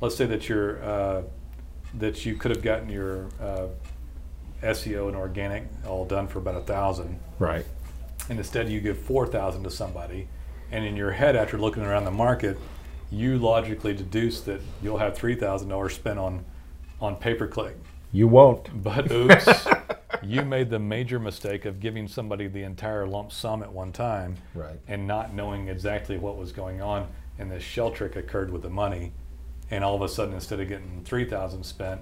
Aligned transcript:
let's 0.00 0.16
say 0.16 0.26
that 0.26 0.48
you're 0.48 0.82
uh, 0.82 1.22
that 1.94 2.24
you 2.26 2.34
could 2.34 2.50
have 2.50 2.62
gotten 2.62 2.88
your 2.88 3.26
uh, 3.40 3.66
SEO 4.62 5.08
and 5.08 5.16
organic 5.16 5.64
all 5.86 6.04
done 6.04 6.26
for 6.28 6.38
about 6.38 6.56
a 6.56 6.60
thousand, 6.60 7.18
Right. 7.38 7.64
and 8.28 8.38
instead 8.38 8.68
you 8.68 8.80
give 8.80 8.98
four 8.98 9.26
thousand 9.26 9.62
to 9.64 9.70
somebody, 9.70 10.28
and 10.70 10.84
in 10.84 10.96
your 10.96 11.12
head 11.12 11.36
after 11.36 11.56
looking 11.58 11.82
around 11.82 12.04
the 12.04 12.10
market, 12.10 12.58
you 13.10 13.38
logically 13.38 13.94
deduce 13.94 14.40
that 14.42 14.60
you'll 14.82 14.98
have 14.98 15.16
three 15.16 15.34
thousand 15.34 15.68
dollars 15.68 15.94
spent 15.94 16.18
on 16.18 16.44
on 17.00 17.16
pay 17.16 17.34
per 17.34 17.46
click. 17.46 17.76
You 18.12 18.26
won't. 18.28 18.82
But 18.82 19.10
oops, 19.12 19.46
you 20.22 20.42
made 20.42 20.70
the 20.70 20.78
major 20.78 21.18
mistake 21.18 21.64
of 21.66 21.78
giving 21.78 22.08
somebody 22.08 22.48
the 22.48 22.62
entire 22.64 23.06
lump 23.06 23.30
sum 23.32 23.62
at 23.62 23.72
one 23.72 23.92
time 23.92 24.36
Right. 24.54 24.78
and 24.88 25.06
not 25.06 25.32
knowing 25.34 25.68
exactly 25.68 26.18
what 26.18 26.36
was 26.36 26.50
going 26.52 26.80
on. 26.82 27.06
And 27.38 27.50
this 27.50 27.62
shell 27.62 27.90
trick 27.92 28.16
occurred 28.16 28.50
with 28.50 28.62
the 28.62 28.70
money. 28.70 29.12
And 29.70 29.84
all 29.84 29.94
of 29.94 30.02
a 30.02 30.08
sudden, 30.08 30.34
instead 30.34 30.60
of 30.60 30.68
getting 30.68 31.02
3000 31.04 31.64
spent, 31.64 32.00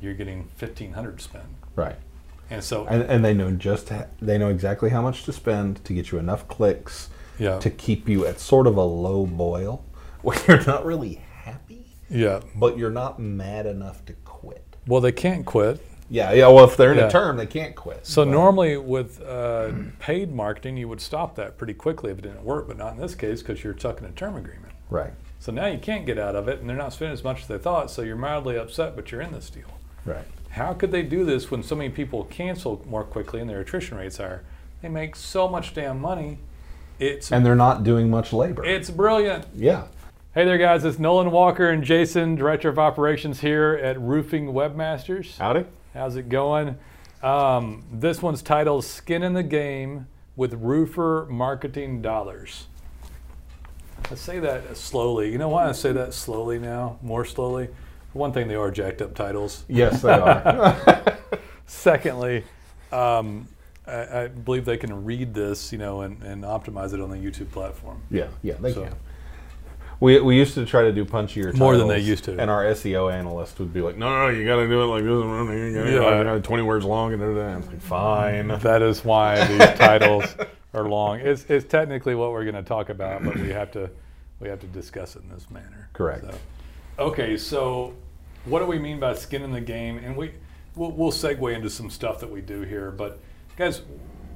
you're 0.00 0.14
getting 0.14 0.40
1500 0.58 1.20
spent. 1.20 1.44
Right. 1.74 1.96
And 2.50 2.62
so, 2.62 2.86
And, 2.86 3.02
and 3.02 3.24
they 3.24 3.34
know 3.34 3.50
just 3.52 3.88
ha- 3.90 4.06
they 4.20 4.38
know 4.38 4.48
exactly 4.48 4.90
how 4.90 5.02
much 5.02 5.24
to 5.24 5.32
spend 5.32 5.84
to 5.84 5.92
get 5.92 6.10
you 6.12 6.18
enough 6.18 6.48
clicks 6.48 7.08
yeah. 7.38 7.58
to 7.58 7.70
keep 7.70 8.08
you 8.08 8.26
at 8.26 8.40
sort 8.40 8.66
of 8.66 8.76
a 8.76 8.82
low 8.82 9.26
boil 9.26 9.84
where 10.22 10.38
you're 10.46 10.64
not 10.64 10.84
really 10.86 11.14
happy, 11.42 11.84
Yeah. 12.10 12.40
but 12.54 12.76
you're 12.78 12.90
not 12.90 13.18
mad 13.20 13.66
enough 13.66 14.04
to 14.06 14.12
quit. 14.24 14.76
Well, 14.86 15.00
they 15.00 15.12
can't 15.12 15.44
quit. 15.44 15.84
Yeah, 16.10 16.32
yeah. 16.32 16.48
Well, 16.48 16.64
if 16.64 16.74
they're 16.78 16.92
in 16.92 16.98
Yeah. 16.98 17.08
a 17.08 17.10
term, 17.10 17.36
they 17.36 17.44
can't 17.46 17.74
quit. 17.76 18.06
So 18.06 18.24
But- 18.24 18.30
normally 18.30 18.76
with 18.78 19.20
uh, 19.22 19.72
paid 19.98 20.32
marketing, 20.34 20.78
you 20.78 20.88
would 20.88 21.02
stop 21.02 21.36
that 21.36 21.58
pretty 21.58 21.74
quickly 21.74 22.10
if 22.10 22.18
it 22.18 22.22
didn't 22.22 22.44
work, 22.44 22.66
but 22.66 22.78
not 22.78 22.94
in 22.94 22.98
this 23.00 23.14
case 23.14 23.40
because 23.42 23.62
you're 23.62 23.76
stuck 23.76 23.98
in 23.98 24.06
a 24.06 24.10
term 24.12 24.36
agreement. 24.36 24.72
right, 24.90 25.12
So 25.40 25.52
now 25.52 25.66
you 25.66 25.78
can't 25.78 26.04
get 26.04 26.18
out 26.18 26.34
of 26.34 26.48
it, 26.48 26.60
and 26.60 26.68
they're 26.68 26.76
not 26.76 26.92
spending 26.92 27.12
as 27.12 27.22
much 27.24 27.42
as 27.42 27.46
they 27.46 27.58
thought. 27.58 27.90
So 27.90 28.02
you're 28.02 28.16
mildly 28.16 28.56
upset, 28.58 28.96
but 28.96 29.10
you're 29.12 29.20
in 29.20 29.32
this 29.32 29.48
deal. 29.50 29.68
right, 30.04 30.24
How 30.50 30.72
could 30.74 30.90
they 30.90 31.02
do 31.02 31.24
this 31.24 31.50
when 31.50 31.62
so 31.62 31.74
many 31.76 31.90
people 31.90 32.24
cancel 32.24 32.84
more 32.88 33.04
quickly 33.04 33.40
and 33.40 33.48
their 33.48 33.60
attrition 33.60 33.96
rates 33.96 34.18
are? 34.18 34.42
They 34.82 34.88
make 34.88 35.14
so 35.16 35.48
much 35.48 35.74
damn 35.74 36.00
money. 36.00 36.38
It's 36.98 37.30
and 37.30 37.46
they're 37.46 37.54
not 37.54 37.84
doing 37.84 38.10
much 38.10 38.32
labor. 38.32 38.64
it's 38.64 38.90
brilliant. 38.90 39.46
yeah, 39.54 39.86
Hey 40.34 40.44
there, 40.44 40.58
guys. 40.58 40.84
It's 40.84 40.98
Nolan 40.98 41.30
Walker 41.30 41.68
and 41.70 41.82
Jason, 41.82 42.34
Director 42.34 42.68
of 42.68 42.78
Operations 42.78 43.40
here 43.40 43.80
at 43.82 44.00
Roofing 44.00 44.48
Webmasters. 44.52 45.38
howdy. 45.38 45.64
How's 45.94 46.16
it 46.16 46.28
going? 46.28 46.76
Um, 47.22 47.84
this 47.92 48.20
one's 48.22 48.42
titled 48.42 48.84
Skin 48.84 49.22
in 49.22 49.32
the 49.32 49.42
Game 49.42 50.06
with 50.36 50.54
Roofer 50.54 51.26
Marketing 51.30 52.02
Dollars. 52.02 52.66
I 54.10 54.14
say 54.14 54.38
that 54.40 54.76
slowly. 54.76 55.30
You 55.30 55.38
know 55.38 55.48
why 55.48 55.68
I 55.68 55.72
say 55.72 55.92
that 55.92 56.14
slowly 56.14 56.58
now? 56.58 56.98
More 57.02 57.24
slowly? 57.24 57.68
For 58.12 58.18
one 58.18 58.32
thing, 58.32 58.48
they 58.48 58.54
are 58.54 58.70
jacked 58.70 59.02
up 59.02 59.14
titles. 59.14 59.64
Yes, 59.68 60.00
they 60.02 60.12
are. 60.12 61.18
Secondly, 61.66 62.44
um, 62.92 63.46
I, 63.86 64.22
I 64.22 64.28
believe 64.28 64.64
they 64.64 64.78
can 64.78 65.04
read 65.04 65.34
this, 65.34 65.72
you 65.72 65.78
know, 65.78 66.00
and, 66.02 66.22
and 66.22 66.42
optimize 66.44 66.94
it 66.94 67.00
on 67.00 67.10
the 67.10 67.16
YouTube 67.18 67.50
platform. 67.50 68.00
yeah, 68.10 68.28
yeah, 68.42 68.54
they 68.60 68.72
So- 68.72 68.84
can. 68.84 68.94
We, 70.00 70.20
we 70.20 70.36
used 70.36 70.54
to 70.54 70.64
try 70.64 70.82
to 70.82 70.92
do 70.92 71.04
punchier 71.04 71.52
More 71.54 71.76
than 71.76 71.88
they 71.88 71.98
used 71.98 72.22
to. 72.26 72.38
and 72.38 72.48
our 72.48 72.62
SEO 72.66 73.12
analyst 73.12 73.58
would 73.58 73.74
be 73.74 73.80
like, 73.80 73.96
"No, 73.96 74.08
no, 74.08 74.28
you 74.28 74.46
got 74.46 74.54
to 74.56 74.68
do 74.68 74.80
it 74.80 74.84
like 74.86 75.02
this. 75.02 75.10
You 75.10 76.00
gotta, 76.00 76.24
Yeah. 76.34 76.38
twenty 76.38 76.62
words 76.62 76.84
long." 76.84 77.12
And 77.14 77.20
da-da-da." 77.20 77.54
I'm 77.56 77.66
like, 77.66 77.80
fine. 77.80 78.46
That 78.60 78.80
is 78.80 79.04
why 79.04 79.44
these 79.48 79.58
titles 79.76 80.36
are 80.74 80.88
long. 80.88 81.20
It's, 81.20 81.44
it's 81.48 81.66
technically 81.66 82.14
what 82.14 82.32
we're 82.32 82.44
going 82.44 82.54
to 82.54 82.62
talk 82.62 82.88
about, 82.88 83.24
but 83.24 83.36
we 83.36 83.50
have 83.50 83.70
to 83.72 83.90
we 84.40 84.48
have 84.48 84.60
to 84.60 84.66
discuss 84.66 85.16
it 85.16 85.22
in 85.22 85.30
this 85.30 85.50
manner. 85.50 85.88
Correct. 85.92 86.24
So, 86.24 86.38
okay, 86.98 87.36
so 87.36 87.94
what 88.44 88.60
do 88.60 88.66
we 88.66 88.78
mean 88.78 89.00
by 89.00 89.14
skin 89.14 89.42
in 89.42 89.50
the 89.50 89.60
game? 89.60 89.98
And 89.98 90.16
we 90.16 90.32
we'll, 90.76 90.92
we'll 90.92 91.12
segue 91.12 91.54
into 91.54 91.68
some 91.70 91.90
stuff 91.90 92.20
that 92.20 92.30
we 92.30 92.40
do 92.40 92.62
here, 92.62 92.90
but 92.90 93.20
guys. 93.56 93.82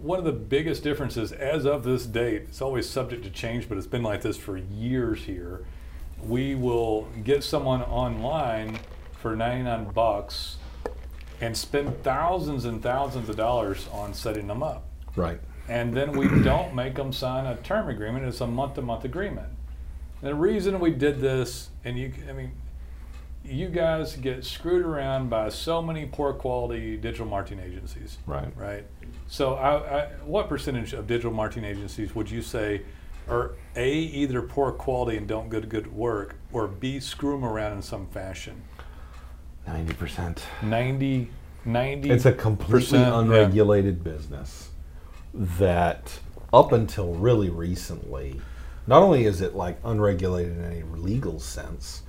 One 0.00 0.18
of 0.18 0.24
the 0.24 0.32
biggest 0.32 0.82
differences 0.82 1.30
as 1.30 1.64
of 1.64 1.84
this 1.84 2.06
date, 2.06 2.46
it's 2.48 2.60
always 2.60 2.90
subject 2.90 3.22
to 3.22 3.30
change, 3.30 3.68
but 3.68 3.78
it's 3.78 3.86
been 3.86 4.02
like 4.02 4.22
this 4.22 4.36
for 4.36 4.56
years 4.56 5.20
here. 5.20 5.64
We 6.20 6.56
will 6.56 7.02
get 7.22 7.44
someone 7.44 7.82
online 7.82 8.80
for 9.20 9.36
99 9.36 9.92
bucks 9.92 10.56
and 11.40 11.56
spend 11.56 12.02
thousands 12.02 12.64
and 12.64 12.82
thousands 12.82 13.28
of 13.28 13.36
dollars 13.36 13.88
on 13.92 14.12
setting 14.12 14.48
them 14.48 14.62
up. 14.62 14.88
Right. 15.14 15.40
And 15.72 15.94
then 15.94 16.12
we 16.12 16.28
don't 16.42 16.74
make 16.74 16.96
them 16.96 17.12
sign 17.12 17.46
a 17.46 17.56
term 17.56 17.88
agreement. 17.88 18.26
It's 18.26 18.42
a 18.42 18.46
month 18.46 18.74
to 18.74 18.82
month 18.82 19.04
agreement. 19.04 19.48
And 20.20 20.28
the 20.30 20.34
reason 20.34 20.78
we 20.78 20.90
did 20.90 21.20
this, 21.20 21.70
and 21.84 21.98
you, 21.98 22.12
I 22.28 22.32
mean, 22.32 22.52
you 23.44 23.68
guys 23.68 24.14
get 24.16 24.44
screwed 24.44 24.84
around 24.84 25.30
by 25.30 25.48
so 25.48 25.80
many 25.82 26.04
poor 26.06 26.34
quality 26.34 26.96
digital 26.96 27.26
marketing 27.26 27.64
agencies, 27.64 28.18
Right. 28.26 28.52
right? 28.56 28.84
So, 29.26 29.54
I, 29.54 30.00
I, 30.02 30.06
what 30.24 30.48
percentage 30.48 30.92
of 30.92 31.06
digital 31.06 31.32
marketing 31.32 31.64
agencies 31.64 32.14
would 32.14 32.30
you 32.30 32.42
say 32.42 32.82
are 33.28 33.52
A, 33.74 33.90
either 33.90 34.42
poor 34.42 34.72
quality 34.72 35.16
and 35.16 35.26
don't 35.26 35.48
get 35.48 35.68
good 35.70 35.92
work, 35.92 36.36
or 36.52 36.68
B, 36.68 37.00
screw 37.00 37.32
them 37.32 37.44
around 37.44 37.72
in 37.72 37.82
some 37.82 38.06
fashion? 38.08 38.60
Ninety 39.66 39.94
percent. 39.94 40.44
90, 40.62 41.30
90 41.64 42.10
It's 42.10 42.26
a 42.26 42.32
completely 42.32 42.80
percent, 42.80 43.06
yeah. 43.06 43.18
unregulated 43.20 44.04
business 44.04 44.71
that, 45.34 46.18
up 46.52 46.72
until 46.72 47.14
really 47.14 47.50
recently, 47.50 48.40
not 48.86 49.02
only 49.02 49.24
is 49.24 49.40
it 49.40 49.54
like 49.54 49.78
unregulated 49.84 50.56
in 50.56 50.64
any 50.64 50.82
legal 50.82 51.38
sense, 51.38 52.02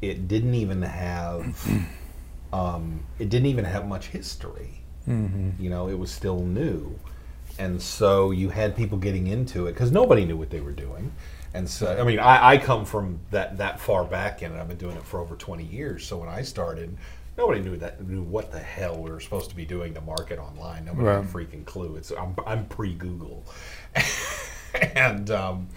it 0.00 0.28
didn't 0.28 0.54
even 0.54 0.82
have, 0.82 1.56
um, 2.52 3.04
it 3.18 3.28
didn't 3.28 3.46
even 3.46 3.64
have 3.64 3.86
much 3.86 4.08
history. 4.08 4.82
Mm-hmm. 5.08 5.62
You 5.62 5.70
know, 5.70 5.88
it 5.88 5.98
was 5.98 6.10
still 6.10 6.40
new, 6.40 6.98
and 7.58 7.80
so 7.80 8.30
you 8.30 8.48
had 8.48 8.74
people 8.74 8.98
getting 8.98 9.26
into 9.26 9.66
it 9.66 9.72
because 9.72 9.92
nobody 9.92 10.24
knew 10.24 10.36
what 10.36 10.50
they 10.50 10.60
were 10.60 10.72
doing. 10.72 11.12
And 11.52 11.68
so, 11.68 11.96
I 11.96 12.02
mean, 12.02 12.18
I, 12.18 12.54
I 12.54 12.58
come 12.58 12.84
from 12.84 13.20
that 13.30 13.58
that 13.58 13.78
far 13.78 14.04
back 14.04 14.42
in 14.42 14.52
it. 14.52 14.58
I've 14.58 14.66
been 14.66 14.76
doing 14.76 14.96
it 14.96 15.04
for 15.04 15.20
over 15.20 15.36
20 15.36 15.62
years. 15.62 16.04
So 16.04 16.16
when 16.16 16.28
I 16.28 16.42
started, 16.42 16.96
nobody 17.36 17.60
knew 17.60 17.76
that 17.76 18.06
knew 18.06 18.22
what 18.22 18.50
the 18.52 18.58
hell 18.58 18.96
we 19.00 19.10
were 19.10 19.20
supposed 19.20 19.50
to 19.50 19.56
be 19.56 19.64
doing 19.64 19.94
to 19.94 20.00
market 20.00 20.38
online. 20.38 20.84
Nobody 20.84 21.06
had 21.06 21.24
a 21.24 21.26
freaking 21.26 21.64
clue. 21.64 21.96
It's 21.96 22.10
I'm, 22.12 22.34
I'm 22.46 22.66
pre 22.66 22.94
Google, 22.94 23.44
and 24.94 25.30
um, 25.30 25.68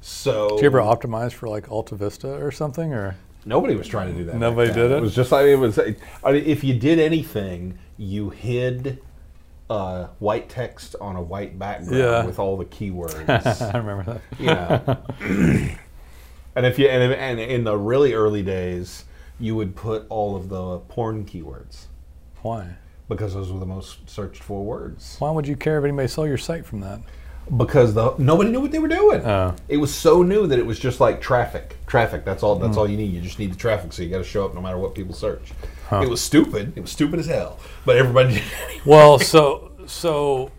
so 0.00 0.50
Did 0.50 0.60
you 0.60 0.66
ever 0.66 0.78
optimize 0.80 1.32
for 1.32 1.48
like 1.48 1.70
Alta 1.70 1.96
Vista 1.96 2.34
or 2.34 2.50
something, 2.50 2.92
or 2.92 3.16
Nobody 3.46 3.74
was 3.76 3.86
trying 3.86 4.12
to 4.12 4.18
do 4.18 4.24
that. 4.24 4.36
Nobody 4.36 4.72
did 4.72 4.90
it? 4.90 4.92
It 4.92 5.02
was 5.02 5.14
just 5.14 5.30
like 5.30 5.46
it 5.46 5.56
was. 5.56 5.78
I 5.78 6.32
mean, 6.32 6.44
if 6.46 6.64
you 6.64 6.78
did 6.78 6.98
anything, 6.98 7.78
you 7.98 8.30
hid 8.30 9.02
uh, 9.68 10.06
white 10.18 10.48
text 10.48 10.96
on 11.00 11.16
a 11.16 11.22
white 11.22 11.58
background 11.58 11.96
Yeah. 11.98 12.24
with 12.24 12.38
all 12.38 12.56
the 12.56 12.64
keywords. 12.64 13.28
I 13.74 13.78
remember 13.78 14.20
that. 14.38 14.38
Yeah. 14.38 14.96
and 16.56 16.66
if 16.66 16.78
you 16.78 16.88
and, 16.88 17.12
and 17.12 17.38
in 17.38 17.64
the 17.64 17.76
really 17.76 18.14
early 18.14 18.42
days, 18.42 19.04
you 19.38 19.54
would 19.56 19.74
put 19.74 20.06
all 20.08 20.36
of 20.36 20.48
the 20.48 20.78
porn 20.78 21.24
keywords 21.24 21.86
Why? 22.42 22.76
because 23.08 23.34
those 23.34 23.52
were 23.52 23.58
the 23.58 23.66
most 23.66 24.08
searched 24.08 24.42
for 24.42 24.64
words. 24.64 25.16
Why 25.18 25.30
would 25.30 25.46
you 25.46 25.56
care 25.56 25.78
if 25.78 25.84
anybody 25.84 26.08
saw 26.08 26.24
your 26.24 26.38
site 26.38 26.64
from 26.64 26.80
that? 26.80 27.00
Because 27.56 27.92
the 27.92 28.14
nobody 28.16 28.50
knew 28.50 28.60
what 28.60 28.70
they 28.70 28.78
were 28.78 28.88
doing. 28.88 29.20
Oh. 29.20 29.54
It 29.68 29.76
was 29.76 29.94
so 29.94 30.22
new 30.22 30.46
that 30.46 30.58
it 30.58 30.64
was 30.64 30.78
just 30.78 30.98
like 30.98 31.20
traffic. 31.20 31.76
Traffic. 31.86 32.24
That's 32.24 32.42
all. 32.42 32.56
That's 32.56 32.74
hmm. 32.74 32.78
all 32.78 32.88
you 32.88 32.96
need. 32.96 33.12
You 33.12 33.20
just 33.20 33.38
need 33.38 33.52
the 33.52 33.56
traffic, 33.56 33.92
so 33.92 34.02
you 34.02 34.08
got 34.08 34.18
to 34.18 34.24
show 34.24 34.46
up 34.46 34.54
no 34.54 34.62
matter 34.62 34.78
what 34.78 34.94
people 34.94 35.14
search. 35.14 35.52
It 35.92 36.08
was 36.08 36.22
stupid. 36.22 36.72
It 36.74 36.80
was 36.80 36.90
stupid 36.90 37.20
as 37.20 37.26
hell. 37.26 37.58
But 37.84 37.96
everybody. 37.96 38.42
Well, 38.86 39.18
so 39.18 39.72
so 39.86 40.50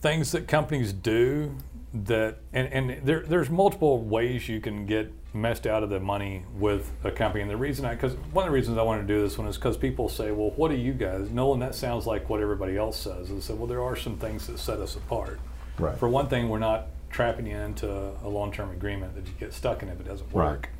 things 0.00 0.30
that 0.30 0.46
companies 0.46 0.92
do 0.92 1.56
that, 1.92 2.38
and, 2.52 2.72
and 2.72 3.04
there, 3.04 3.20
there's 3.20 3.50
multiple 3.50 4.00
ways 4.00 4.48
you 4.48 4.60
can 4.60 4.86
get 4.86 5.12
messed 5.34 5.66
out 5.66 5.82
of 5.82 5.90
the 5.90 5.98
money 5.98 6.44
with 6.56 6.92
a 7.02 7.10
company. 7.10 7.42
And 7.42 7.50
the 7.50 7.56
reason 7.56 7.84
I, 7.84 7.94
because 7.94 8.14
one 8.32 8.44
of 8.46 8.50
the 8.50 8.54
reasons 8.54 8.78
I 8.78 8.82
wanted 8.82 9.08
to 9.08 9.14
do 9.14 9.20
this 9.20 9.36
one 9.36 9.48
is 9.48 9.56
because 9.56 9.76
people 9.76 10.08
say, 10.08 10.30
well, 10.30 10.50
what 10.50 10.70
do 10.70 10.76
you 10.76 10.92
guys? 10.92 11.28
Nolan, 11.28 11.58
that 11.60 11.74
sounds 11.74 12.06
like 12.06 12.30
what 12.30 12.40
everybody 12.40 12.76
else 12.76 12.96
says. 12.96 13.30
And 13.30 13.38
I 13.38 13.40
said, 13.40 13.58
well, 13.58 13.66
there 13.66 13.82
are 13.82 13.96
some 13.96 14.16
things 14.16 14.46
that 14.46 14.58
set 14.58 14.78
us 14.78 14.94
apart. 14.94 15.40
Right. 15.78 15.98
For 15.98 16.08
one 16.08 16.28
thing, 16.28 16.48
we're 16.48 16.60
not 16.60 16.86
trapping 17.10 17.46
you 17.46 17.56
into 17.56 17.88
a 17.88 18.28
long-term 18.28 18.70
agreement 18.70 19.16
that 19.16 19.26
you 19.26 19.34
get 19.38 19.52
stuck 19.52 19.82
in 19.82 19.88
if 19.88 20.00
it 20.00 20.06
doesn't 20.06 20.32
work. 20.32 20.70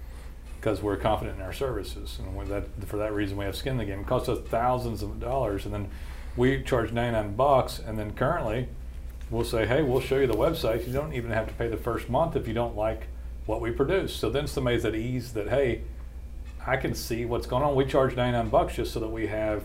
Because 0.60 0.80
we're 0.80 0.96
confident 0.96 1.36
in 1.36 1.44
our 1.44 1.52
services, 1.52 2.18
and 2.18 2.48
that, 2.48 2.64
for 2.86 2.96
that 2.96 3.12
reason, 3.12 3.36
we 3.36 3.44
have 3.44 3.54
skin 3.54 3.72
in 3.72 3.78
the 3.78 3.84
game. 3.84 4.00
It 4.00 4.06
costs 4.06 4.30
us 4.30 4.38
thousands 4.48 5.02
of 5.02 5.20
dollars, 5.20 5.66
and 5.66 5.74
then 5.74 5.90
we 6.38 6.62
charge 6.62 6.90
99 6.90 7.36
bucks. 7.36 7.78
And 7.78 7.98
then 7.98 8.14
currently, 8.14 8.68
we'll 9.30 9.44
say, 9.44 9.66
"Hey, 9.66 9.82
we'll 9.82 10.00
show 10.00 10.18
you 10.18 10.26
the 10.26 10.32
website. 10.32 10.86
You 10.86 10.92
don't 10.94 11.12
even 11.12 11.32
have 11.32 11.48
to 11.48 11.54
pay 11.54 11.68
the 11.68 11.76
first 11.76 12.08
month 12.08 12.34
if 12.34 12.48
you 12.48 12.54
don't 12.54 12.74
like 12.74 13.08
what 13.46 13.60
we 13.60 13.70
produce." 13.70 14.14
So 14.14 14.30
then 14.30 14.46
somebody's 14.46 14.84
at 14.84 14.94
ease 14.94 15.32
that, 15.32 15.48
"Hey, 15.48 15.82
I 16.66 16.76
can 16.76 16.94
see 16.94 17.24
what's 17.24 17.46
going 17.46 17.62
on. 17.62 17.74
We 17.74 17.84
charge 17.84 18.16
99 18.16 18.48
bucks 18.48 18.76
just 18.76 18.92
so 18.92 19.00
that 19.00 19.08
we 19.08 19.26
have 19.26 19.64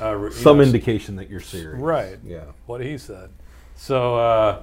uh, 0.00 0.30
Some 0.30 0.58
know, 0.58 0.64
indication 0.64 1.16
that 1.16 1.28
you're 1.28 1.40
serious. 1.40 1.80
Right. 1.80 2.18
Yeah. 2.24 2.44
what 2.66 2.80
he 2.80 2.98
said. 2.98 3.30
So 3.76 4.16
uh, 4.16 4.62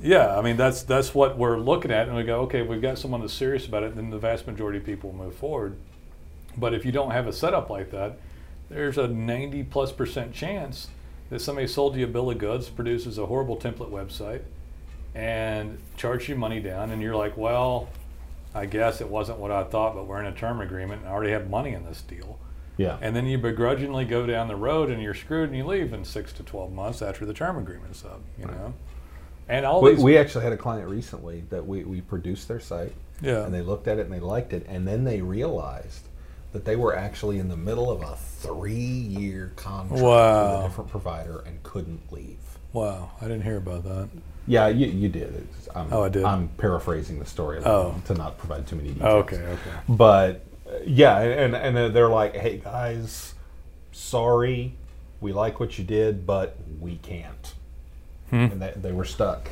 yeah, 0.00 0.36
I 0.36 0.42
mean 0.42 0.56
that's 0.56 0.82
that's 0.82 1.14
what 1.14 1.38
we're 1.38 1.58
looking 1.58 1.90
at, 1.90 2.08
and 2.08 2.16
we 2.16 2.24
go, 2.24 2.40
okay, 2.42 2.62
we've 2.62 2.82
got 2.82 2.98
someone 2.98 3.20
that's 3.20 3.32
serious 3.32 3.66
about 3.66 3.82
it. 3.82 3.96
Then 3.96 4.10
the 4.10 4.18
vast 4.18 4.46
majority 4.46 4.78
of 4.78 4.84
people 4.84 5.12
move 5.12 5.34
forward. 5.34 5.76
But 6.56 6.74
if 6.74 6.84
you 6.84 6.92
don't 6.92 7.10
have 7.10 7.26
a 7.26 7.32
setup 7.32 7.70
like 7.70 7.90
that, 7.90 8.18
there's 8.68 8.98
a 8.98 9.06
90 9.06 9.64
plus 9.64 9.92
percent 9.92 10.32
chance 10.32 10.88
that 11.30 11.40
somebody 11.40 11.66
sold 11.66 11.96
you 11.96 12.04
a 12.04 12.08
bill 12.08 12.30
of 12.30 12.38
goods, 12.38 12.68
produces 12.68 13.18
a 13.18 13.26
horrible 13.26 13.56
template 13.56 13.90
website, 13.90 14.42
and 15.14 15.78
charge 15.96 16.28
you 16.28 16.36
money 16.36 16.60
down, 16.60 16.90
and 16.90 17.00
you're 17.02 17.16
like, 17.16 17.36
well, 17.36 17.88
I 18.54 18.66
guess 18.66 19.00
it 19.00 19.08
wasn't 19.08 19.38
what 19.38 19.50
I 19.50 19.64
thought, 19.64 19.94
but 19.94 20.06
we're 20.06 20.20
in 20.20 20.26
a 20.26 20.32
term 20.32 20.60
agreement 20.60 21.02
and 21.02 21.10
I 21.10 21.12
already 21.12 21.32
have 21.32 21.50
money 21.50 21.74
in 21.74 21.84
this 21.84 22.00
deal. 22.02 22.38
Yeah. 22.78 22.96
And 23.02 23.14
then 23.14 23.26
you 23.26 23.36
begrudgingly 23.38 24.04
go 24.06 24.24
down 24.26 24.48
the 24.48 24.56
road 24.56 24.90
and 24.90 25.02
you're 25.02 25.14
screwed 25.14 25.48
and 25.50 25.56
you 25.58 25.64
leave 25.66 25.92
in 25.92 26.04
six 26.04 26.32
to 26.34 26.42
12 26.42 26.72
months 26.72 27.02
after 27.02 27.26
the 27.26 27.34
term 27.34 27.58
agreement's 27.58 28.02
up, 28.04 28.20
you 28.38 28.46
know? 28.46 28.72
And 29.48 29.64
all 29.66 29.82
We, 29.82 29.94
these, 29.94 30.02
we 30.02 30.16
actually 30.18 30.44
had 30.44 30.52
a 30.54 30.56
client 30.56 30.88
recently 30.88 31.44
that 31.50 31.66
we, 31.66 31.84
we 31.84 32.00
produced 32.00 32.48
their 32.48 32.60
site 32.60 32.94
yeah. 33.20 33.44
and 33.44 33.52
they 33.54 33.60
looked 33.62 33.88
at 33.88 33.98
it 33.98 34.02
and 34.06 34.12
they 34.12 34.20
liked 34.20 34.52
it 34.54 34.64
and 34.68 34.88
then 34.88 35.04
they 35.04 35.20
realized 35.20 36.08
that 36.52 36.64
they 36.64 36.76
were 36.76 36.96
actually 36.96 37.38
in 37.38 37.48
the 37.48 37.56
middle 37.56 37.90
of 37.90 38.00
a 38.02 38.16
three 38.16 38.72
year 38.74 39.52
contract 39.56 40.02
Wow. 40.02 40.56
with 40.56 40.64
a 40.64 40.68
different 40.68 40.90
provider 40.90 41.40
and 41.46 41.62
couldn't 41.62 42.10
leave. 42.10 42.38
wow, 42.72 43.10
I 43.20 43.24
didn't 43.24 43.42
hear 43.42 43.58
about 43.58 43.84
that. 43.84 44.08
Yeah, 44.46 44.68
you, 44.68 44.86
you 44.86 45.08
did. 45.08 45.46
I'm, 45.74 45.92
Oh, 45.92 46.04
I 46.04 46.08
did? 46.08 46.24
I'm 46.24 46.48
paraphrasing 46.56 47.18
the 47.18 47.26
story 47.26 47.60
Oh. 47.64 47.94
to 48.06 48.14
not 48.14 48.38
provide 48.38 48.66
too 48.66 48.76
many 48.76 48.90
details. 48.90 49.08
Oh, 49.12 49.18
okay, 49.18 49.36
okay. 49.36 49.70
But 49.88 50.44
yeah, 50.86 51.18
and 51.20 51.54
and 51.54 51.94
they're 51.94 52.08
like, 52.08 52.34
"Hey 52.36 52.58
guys, 52.58 53.34
sorry, 53.92 54.74
we 55.20 55.32
like 55.32 55.60
what 55.60 55.78
you 55.78 55.84
did, 55.84 56.26
but 56.26 56.56
we 56.80 56.96
can't." 56.96 57.54
Hmm. 58.30 58.36
And 58.36 58.62
they, 58.62 58.72
they 58.76 58.92
were 58.92 59.04
stuck. 59.04 59.48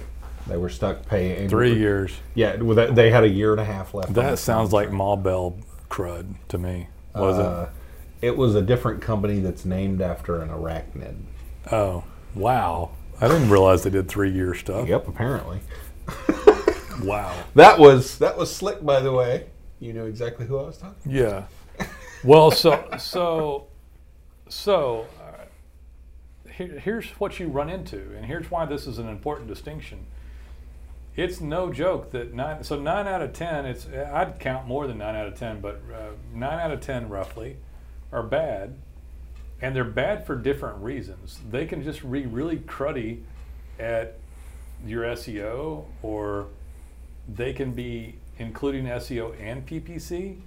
They 0.47 0.57
were 0.57 0.69
stuck 0.69 1.07
paying 1.07 1.49
Three 1.49 1.75
years. 1.79 2.13
Yeah, 2.35 2.57
that, 2.57 2.95
they 2.95 3.11
had 3.11 3.25
a 3.25 3.29
year 3.29 3.53
and 3.53 3.61
a 3.61 3.65
half 3.65 3.95
left. 3.95 4.13
That 4.15 4.39
sounds 4.39 4.73
like. 4.73 4.91
Ma 4.93 5.17
Bell 5.17 5.57
crud 5.89 6.35
to 6.49 6.59
me. 6.59 6.89
Was 7.15 7.39
Uh, 7.39 7.69
it 8.21 8.37
was 8.37 8.55
a 8.55 8.63
different 8.63 9.01
company 9.01 9.39
that's 9.41 9.65
named 9.65 10.03
after 10.03 10.41
an 10.43 10.49
arachnid. 10.49 11.17
Oh, 11.71 12.05
wow. 12.35 12.91
I 13.25 13.29
didn't 13.29 13.49
realize 13.49 13.83
they 13.83 13.89
did 13.89 14.07
three 14.07 14.31
year 14.31 14.55
stuff. 14.55 14.87
Yep, 14.87 15.09
apparently. 15.09 15.61
Wow. 17.03 17.35
That 17.55 17.79
was 17.79 18.19
that 18.19 18.37
was 18.37 18.55
slick, 18.55 18.85
by 18.85 19.01
the 19.01 19.13
way. 19.13 19.47
You 19.81 19.95
know 19.95 20.05
exactly 20.05 20.45
who 20.45 20.59
I 20.59 20.65
was 20.65 20.77
talking. 20.77 21.11
Yeah. 21.11 21.45
Well, 22.23 22.51
so 22.51 22.87
so 22.99 23.69
so 24.49 25.07
uh, 25.19 26.51
here, 26.51 26.79
here's 26.79 27.09
what 27.13 27.41
you 27.41 27.49
run 27.49 27.71
into, 27.71 28.15
and 28.15 28.27
here's 28.27 28.51
why 28.51 28.67
this 28.67 28.87
is 28.87 28.99
an 28.99 29.09
important 29.09 29.49
distinction. 29.49 30.07
It's 31.17 31.41
no 31.41 31.73
joke 31.73 32.11
that 32.11 32.35
nine. 32.35 32.63
So 32.63 32.79
nine 32.79 33.07
out 33.07 33.23
of 33.23 33.33
ten. 33.33 33.65
It's 33.65 33.87
I'd 33.87 34.39
count 34.39 34.67
more 34.67 34.87
than 34.87 34.99
nine 34.99 35.17
out 35.17 35.29
of 35.29 35.39
ten, 35.39 35.63
but 35.63 35.81
uh, 35.91 36.11
nine 36.35 36.59
out 36.59 36.73
of 36.73 36.81
ten 36.81 37.09
roughly 37.09 37.57
are 38.13 38.23
bad, 38.23 38.77
and 39.61 39.75
they're 39.75 39.85
bad 39.85 40.27
for 40.27 40.37
different 40.37 40.83
reasons. 40.83 41.41
They 41.51 41.67
can 41.67 41.83
just 41.83 42.01
be 42.11 42.27
really 42.27 42.59
cruddy 42.59 43.23
at 43.79 44.19
your 44.87 45.05
SEO, 45.05 45.85
or 46.03 46.47
they 47.33 47.53
can 47.53 47.73
be 47.73 48.17
including 48.39 48.85
SEO 48.87 49.35
and 49.41 49.67
PPC, 49.67 50.39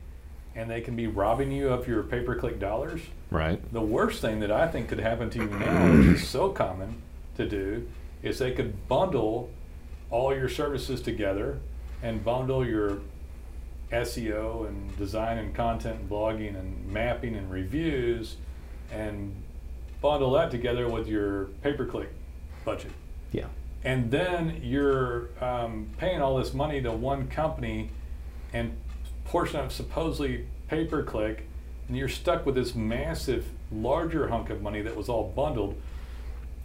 and 0.56 0.69
they 0.69 0.81
can 0.81 0.95
be 0.95 1.07
robbing 1.07 1.51
you 1.51 1.69
of 1.69 1.88
your 1.88 2.04
pay 2.04 2.21
per 2.21 2.36
click 2.36 2.59
dollars. 2.59 3.01
Right. 3.31 3.62
The 3.74 3.81
worst 3.81 4.21
thing 4.21 4.39
that 4.42 4.51
I 4.51 4.68
think 4.68 4.89
could 4.89 5.00
happen 5.00 5.30
to 5.31 5.39
you 5.39 5.48
now, 5.48 5.98
which 5.98 6.21
is 6.21 6.27
so 6.27 6.50
common 6.50 7.01
to 7.38 7.48
do, 7.48 7.88
is 8.24 8.39
they 8.39 8.51
could 8.51 8.88
bundle 8.88 9.50
all 10.09 10.36
your 10.36 10.50
services 10.50 11.01
together 11.01 11.59
and 12.01 12.24
bundle 12.24 12.65
your 12.65 13.00
SEO 13.92 14.68
and 14.68 14.95
design 14.98 15.38
and 15.38 15.54
content 15.54 16.01
and 16.01 16.09
blogging 16.09 16.57
and 16.57 16.88
mapping 16.88 17.36
and 17.36 17.50
reviews 17.51 18.38
and 18.92 19.34
bundle 20.01 20.31
that 20.34 20.51
together 20.51 20.88
with 20.88 21.07
your 21.07 21.45
pay 21.63 21.74
per 21.74 21.86
click 21.86 22.10
budget 22.66 22.92
Yeah. 23.31 23.45
and 23.84 24.12
then 24.12 24.60
you're 24.63 25.30
um, 25.42 25.88
paying 25.98 26.22
all 26.22 26.38
this 26.38 26.54
money 26.54 26.81
to 26.81 26.92
one 26.92 27.28
company 27.28 27.89
and 28.54 28.74
portion 29.25 29.60
of 29.60 29.72
supposedly 29.72 30.45
pay 30.68 30.86
per 30.86 31.04
click 31.04 31.44
and 31.88 31.98
you're 31.98 32.10
stuck 32.10 32.45
with 32.45 32.56
this 32.56 32.75
massive 32.75 33.45
larger 33.72 34.28
hunk 34.30 34.50
of 34.50 34.62
money 34.62 34.81
that 34.81 34.95
was 34.95 35.10
all 35.10 35.31
bundled 35.36 35.75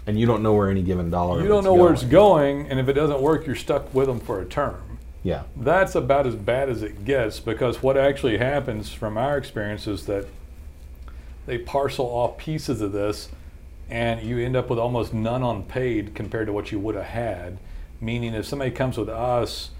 And 0.06 0.18
you 0.18 0.26
don't 0.26 0.42
know 0.42 0.52
where 0.54 0.68
any 0.70 0.82
given 0.82 1.10
dollar. 1.10 1.40
you 1.40 1.48
don't 1.48 1.64
know 1.64 1.74
where 1.74 1.92
it's 1.92 2.02
going. 2.04 2.58
going 2.62 2.70
and 2.70 2.78
if 2.80 2.88
it 2.88 2.92
doesn't 2.94 3.20
work 3.20 3.46
you're 3.46 3.56
stuck 3.56 3.92
with 3.94 4.06
them 4.08 4.20
for 4.20 4.40
a 4.40 4.44
term 4.44 4.98
Yeah. 5.22 5.44
that's 5.56 5.94
about 5.94 6.26
as 6.26 6.34
bad 6.36 6.68
as 6.68 6.82
it 6.82 7.04
gets 7.04 7.40
because 7.40 7.82
what 7.82 7.96
actually 7.96 8.38
happens 8.38 8.92
from 8.92 9.16
our 9.16 9.36
experience 9.38 9.86
is 9.86 10.06
that 10.06 10.26
they 11.46 11.58
parcel 11.58 12.06
off 12.06 12.38
pieces 12.38 12.80
of 12.80 12.92
this 12.92 13.28
and 13.90 14.22
you 14.22 14.38
end 14.38 14.56
up 14.56 14.70
with 14.70 14.78
almost 14.78 15.12
none 15.12 15.42
on 15.42 15.64
paid 15.64 16.14
compared 16.14 16.46
to 16.46 16.52
what 16.52 16.72
you 16.72 16.78
would 16.78 16.94
have 16.94 17.04
had. 17.04 17.58
Meaning, 18.00 18.34
if 18.34 18.46
somebody 18.46 18.70
comes 18.70 18.96
with 18.96 19.08
us, 19.08 19.70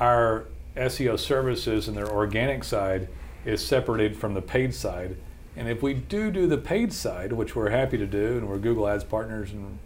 our 0.00 0.46
SEO 0.76 1.18
services 1.18 1.86
and 1.86 1.96
their 1.96 2.10
organic 2.10 2.64
side 2.64 3.08
is 3.44 3.64
separated 3.64 4.16
from 4.16 4.34
the 4.34 4.42
paid 4.42 4.74
side. 4.74 5.16
And 5.56 5.68
if 5.68 5.82
we 5.82 5.94
do 5.94 6.30
do 6.30 6.46
the 6.46 6.58
paid 6.58 6.92
side, 6.92 7.32
which 7.32 7.54
we're 7.54 7.70
happy 7.70 7.98
to 7.98 8.06
do, 8.06 8.38
and 8.38 8.48
we're 8.48 8.58
Google 8.58 8.88
Ads 8.88 9.04
partners 9.04 9.52
and 9.52 9.78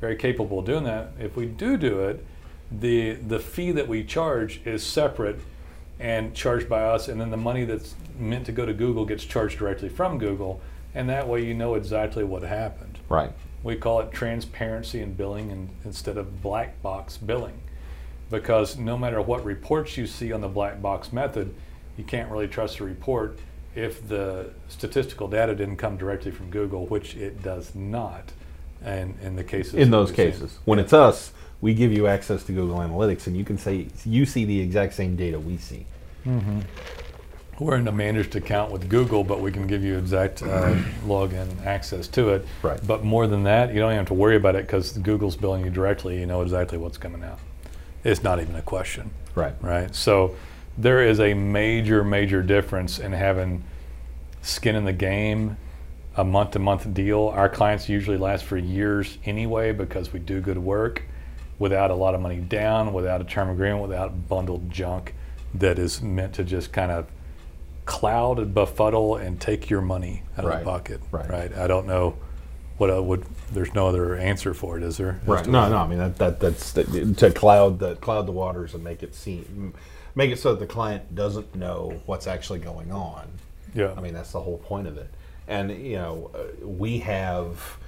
very 0.00 0.16
capable 0.16 0.60
of 0.60 0.64
doing 0.64 0.84
that, 0.84 1.12
if 1.20 1.36
we 1.36 1.46
do 1.46 1.76
do 1.76 2.00
it, 2.00 2.24
the 2.70 3.12
the 3.12 3.38
fee 3.38 3.70
that 3.72 3.86
we 3.86 4.02
charge 4.02 4.60
is 4.64 4.82
separate 4.82 5.38
and 5.98 6.34
charged 6.34 6.68
by 6.68 6.82
us, 6.82 7.08
and 7.08 7.20
then 7.20 7.30
the 7.30 7.36
money 7.36 7.64
that's 7.64 7.94
meant 8.18 8.46
to 8.46 8.52
go 8.52 8.66
to 8.66 8.74
Google 8.74 9.04
gets 9.04 9.24
charged 9.24 9.58
directly 9.58 9.88
from 9.88 10.18
Google, 10.18 10.60
and 10.94 11.08
that 11.08 11.28
way 11.28 11.44
you 11.44 11.54
know 11.54 11.74
exactly 11.74 12.24
what 12.24 12.42
happened. 12.42 12.98
Right. 13.08 13.32
We 13.62 13.76
call 13.76 14.00
it 14.00 14.12
transparency 14.12 15.00
in 15.00 15.14
billing 15.14 15.50
and, 15.50 15.70
instead 15.84 16.16
of 16.16 16.42
black 16.42 16.82
box 16.82 17.16
billing. 17.16 17.60
Because 18.30 18.76
no 18.76 18.98
matter 18.98 19.20
what 19.22 19.44
reports 19.44 19.96
you 19.96 20.06
see 20.06 20.32
on 20.32 20.40
the 20.40 20.48
black 20.48 20.82
box 20.82 21.12
method, 21.12 21.54
you 21.96 22.04
can't 22.04 22.30
really 22.30 22.48
trust 22.48 22.78
the 22.78 22.84
report 22.84 23.38
if 23.74 24.06
the 24.08 24.50
statistical 24.68 25.28
data 25.28 25.54
didn't 25.54 25.76
come 25.76 25.96
directly 25.96 26.30
from 26.30 26.50
Google, 26.50 26.86
which 26.86 27.14
it 27.14 27.42
does 27.42 27.74
not. 27.74 28.32
And 28.82 29.16
in 29.22 29.36
the 29.36 29.44
cases 29.44 29.74
In 29.74 29.90
those 29.90 30.08
seen. 30.08 30.16
cases, 30.16 30.58
when 30.64 30.78
it's 30.78 30.92
us, 30.92 31.32
we 31.60 31.74
give 31.74 31.92
you 31.92 32.06
access 32.06 32.44
to 32.44 32.52
Google 32.52 32.78
Analytics, 32.78 33.26
and 33.26 33.36
you 33.36 33.44
can 33.44 33.58
say 33.58 33.88
you 34.04 34.26
see 34.26 34.44
the 34.44 34.60
exact 34.60 34.94
same 34.94 35.16
data 35.16 35.38
we 35.38 35.56
see. 35.56 35.86
We're 37.58 37.76
in 37.76 37.88
a 37.88 37.92
managed 37.92 38.36
account 38.36 38.70
with 38.70 38.88
Google, 38.90 39.24
but 39.24 39.40
we 39.40 39.50
can 39.50 39.66
give 39.66 39.82
you 39.82 39.96
exact 39.96 40.42
uh, 40.42 40.74
login 41.06 41.64
access 41.64 42.06
to 42.08 42.30
it. 42.30 42.46
Right. 42.62 42.78
But 42.86 43.02
more 43.02 43.26
than 43.26 43.44
that, 43.44 43.72
you 43.72 43.80
don't 43.80 43.90
even 43.92 43.98
have 43.98 44.08
to 44.08 44.14
worry 44.14 44.36
about 44.36 44.56
it 44.56 44.66
because 44.66 44.92
Google's 44.98 45.36
billing 45.36 45.64
you 45.64 45.70
directly. 45.70 46.20
You 46.20 46.26
know 46.26 46.42
exactly 46.42 46.76
what's 46.76 46.98
coming 46.98 47.24
out. 47.24 47.38
It's 48.04 48.22
not 48.22 48.40
even 48.40 48.54
a 48.56 48.62
question, 48.62 49.10
Right. 49.34 49.54
right? 49.62 49.94
So 49.94 50.36
there 50.76 51.02
is 51.02 51.18
a 51.18 51.32
major, 51.32 52.04
major 52.04 52.42
difference 52.42 52.98
in 52.98 53.12
having 53.12 53.64
skin 54.42 54.76
in 54.76 54.84
the 54.84 54.92
game, 54.92 55.56
a 56.16 56.24
month 56.24 56.50
to 56.52 56.58
month 56.58 56.92
deal. 56.92 57.28
Our 57.34 57.48
clients 57.48 57.88
usually 57.88 58.18
last 58.18 58.44
for 58.44 58.58
years 58.58 59.16
anyway 59.24 59.72
because 59.72 60.12
we 60.12 60.18
do 60.20 60.40
good 60.40 60.58
work 60.58 61.02
without 61.58 61.90
a 61.90 61.94
lot 61.94 62.14
of 62.14 62.20
money 62.20 62.36
down, 62.38 62.92
without 62.92 63.20
a 63.20 63.24
term 63.24 63.48
agreement, 63.48 63.82
without 63.82 64.28
bundled 64.28 64.70
junk 64.70 65.14
that 65.54 65.78
is 65.78 66.02
meant 66.02 66.34
to 66.34 66.44
just 66.44 66.72
kind 66.72 66.92
of 66.92 67.06
cloud 67.86 68.38
and 68.38 68.52
befuddle 68.52 69.16
and 69.16 69.40
take 69.40 69.70
your 69.70 69.80
money 69.80 70.22
out 70.36 70.44
of 70.44 70.50
Right. 70.50 70.58
the 70.58 70.64
bucket. 70.64 71.00
Right. 71.10 71.28
Right. 71.30 71.56
I 71.56 71.66
don't 71.66 71.86
know 71.86 72.16
what 72.78 72.90
I 72.90 72.98
would. 72.98 73.24
There's 73.52 73.72
no 73.74 73.86
other 73.88 74.16
answer 74.16 74.52
for 74.52 74.76
it, 74.76 74.82
is 74.82 74.96
there? 74.98 75.20
Right. 75.24 75.46
No, 75.46 75.68
no. 75.68 75.78
I 75.78 75.86
mean 75.86 75.98
that, 75.98 76.16
that 76.18 76.40
that's 76.40 76.72
that, 76.72 77.16
to 77.18 77.30
cloud 77.30 77.78
the 77.78 77.94
cloud 77.96 78.26
the 78.26 78.32
waters 78.32 78.74
and 78.74 78.82
make 78.84 79.02
it 79.02 79.14
seem 79.14 79.72
make 80.14 80.30
it 80.30 80.38
so 80.38 80.50
that 80.52 80.60
the 80.60 80.66
client 80.66 81.14
doesn't 81.14 81.54
know 81.54 82.00
what's 82.06 82.26
actually 82.26 82.58
going 82.58 82.90
on. 82.92 83.28
Yeah. 83.74 83.94
I 83.96 84.00
mean 84.00 84.14
that's 84.14 84.32
the 84.32 84.40
whole 84.40 84.58
point 84.58 84.88
of 84.88 84.98
it. 84.98 85.08
And 85.48 85.70
you 85.70 85.96
know, 85.96 86.30
we 86.62 86.98
have 86.98 87.78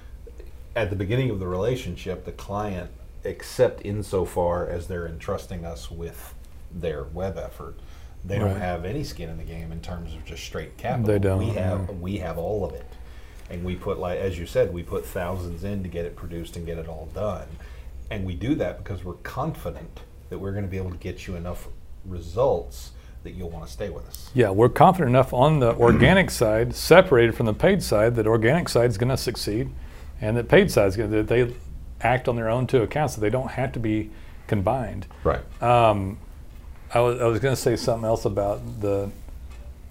at 0.75 0.89
the 0.89 0.95
beginning 0.95 1.29
of 1.29 1.39
the 1.39 1.47
relationship, 1.47 2.23
the 2.25 2.31
client, 2.31 2.89
except 3.23 3.85
insofar 3.85 4.67
as 4.67 4.87
they're 4.87 5.07
entrusting 5.07 5.65
us 5.65 5.89
with 5.91 6.35
their 6.71 7.03
web 7.03 7.37
effort, 7.37 7.75
they 8.23 8.37
don't 8.37 8.57
have 8.57 8.83
any 8.85 9.03
skin 9.03 9.29
in 9.29 9.37
the 9.37 9.43
game 9.43 9.71
in 9.71 9.79
terms 9.81 10.13
of 10.13 10.25
just 10.25 10.43
straight 10.43 10.77
capital. 10.77 11.05
They 11.07 11.19
don't, 11.19 11.39
We 11.39 11.53
have 11.53 11.87
no. 11.87 11.93
we 11.95 12.17
have 12.17 12.37
all 12.37 12.65
of 12.65 12.73
it, 12.73 12.85
and 13.49 13.63
we 13.63 13.75
put 13.75 13.97
like 13.99 14.19
as 14.19 14.37
you 14.37 14.45
said, 14.45 14.73
we 14.73 14.83
put 14.83 15.05
thousands 15.05 15.63
in 15.63 15.83
to 15.83 15.89
get 15.89 16.05
it 16.05 16.15
produced 16.15 16.55
and 16.57 16.65
get 16.65 16.77
it 16.77 16.87
all 16.87 17.09
done, 17.13 17.47
and 18.11 18.25
we 18.25 18.35
do 18.35 18.55
that 18.55 18.77
because 18.83 19.03
we're 19.05 19.13
confident 19.13 20.01
that 20.29 20.37
we're 20.37 20.51
going 20.51 20.65
to 20.65 20.69
be 20.69 20.77
able 20.77 20.91
to 20.91 20.97
get 20.97 21.27
you 21.27 21.35
enough 21.35 21.67
results 22.05 22.91
that 23.23 23.31
you'll 23.31 23.49
want 23.49 23.65
to 23.65 23.71
stay 23.71 23.89
with 23.89 24.07
us. 24.07 24.29
Yeah, 24.33 24.49
we're 24.49 24.69
confident 24.69 25.09
enough 25.09 25.33
on 25.33 25.59
the 25.59 25.73
organic 25.75 26.29
side, 26.31 26.75
separated 26.75 27.35
from 27.35 27.45
the 27.47 27.53
paid 27.53 27.81
side, 27.83 28.15
that 28.15 28.27
organic 28.27 28.69
side 28.69 28.89
is 28.89 28.97
going 28.97 29.09
to 29.09 29.17
succeed, 29.17 29.69
and 30.21 30.37
that 30.37 30.47
paid 30.47 30.71
side 30.71 30.87
is 30.87 30.95
going 30.97 31.09
to 31.11 31.23
that 31.23 31.27
they 31.27 31.53
act 32.01 32.27
on 32.27 32.35
their 32.35 32.49
own 32.49 32.67
two 32.67 32.81
accounts, 32.81 33.15
so 33.15 33.21
they 33.21 33.29
don't 33.29 33.51
have 33.51 33.71
to 33.73 33.79
be 33.79 34.09
combined. 34.47 35.07
Right. 35.23 35.41
Um, 35.61 36.17
I 36.93 36.99
was, 37.01 37.21
I 37.21 37.25
was 37.25 37.39
going 37.39 37.55
to 37.55 37.61
say 37.61 37.75
something 37.75 38.05
else 38.05 38.25
about 38.25 38.81
the 38.81 39.11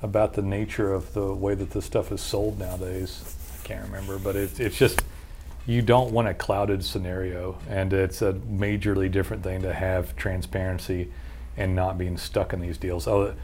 about 0.00 0.35
the 0.35 0.43
nature 0.43 0.93
of 0.93 1.12
the 1.12 1.35
way 1.35 1.55
that 1.55 1.71
this 1.71 1.85
stuff 1.85 2.12
is 2.12 2.21
sold 2.21 2.59
nowadays. 2.59 3.37
I 3.61 3.67
can't 3.67 3.85
remember, 3.85 4.19
but 4.19 4.37
it's 4.37 4.61
it's 4.61 4.77
just 4.77 5.03
you 5.67 5.83
don't 5.83 6.12
want 6.12 6.29
a 6.29 6.35
clouded 6.35 6.85
scenario, 6.85 7.59
and 7.69 7.93
it's 7.93 8.23
a 8.23 8.33
majorly 8.33 9.11
different 9.11 9.43
thing 9.43 9.62
to 9.62 9.75
have 9.75 10.17
transparency 10.17 11.12
and 11.57 11.75
not 11.75 11.99
being 11.99 12.17
stuck 12.17 12.53
in 12.53 12.61
these 12.61 12.79
deals. 12.79 13.07
Oh, 13.07 13.35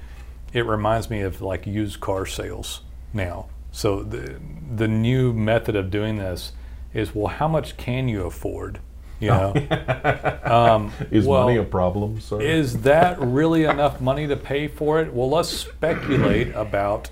it 0.52 0.64
reminds 0.66 1.11
me 1.11 1.21
of 1.21 1.40
like 1.40 1.66
used 1.66 2.00
car 2.00 2.26
sales 2.26 2.80
now. 3.12 3.47
So 3.73 4.02
the 4.02 4.40
the 4.75 4.88
new 4.88 5.33
method 5.33 5.76
of 5.76 5.90
doing 5.90 6.16
this 6.16 6.52
is 6.94 7.14
well, 7.14 7.26
how 7.26 7.48
much 7.48 7.76
can 7.76 8.08
you 8.08 8.24
afford? 8.24 8.78
You 9.20 9.28
know, 9.30 9.52
um, 10.44 10.92
Is 11.10 11.26
well, 11.26 11.44
money 11.44 11.56
a 11.58 11.64
problem, 11.64 12.20
sir? 12.20 12.40
is 12.40 12.82
that 12.82 13.20
really 13.20 13.64
enough 13.64 14.00
money 14.00 14.26
to 14.26 14.36
pay 14.36 14.68
for 14.68 15.00
it? 15.00 15.12
Well, 15.12 15.30
let's 15.30 15.48
speculate 15.48 16.48
about 16.54 17.10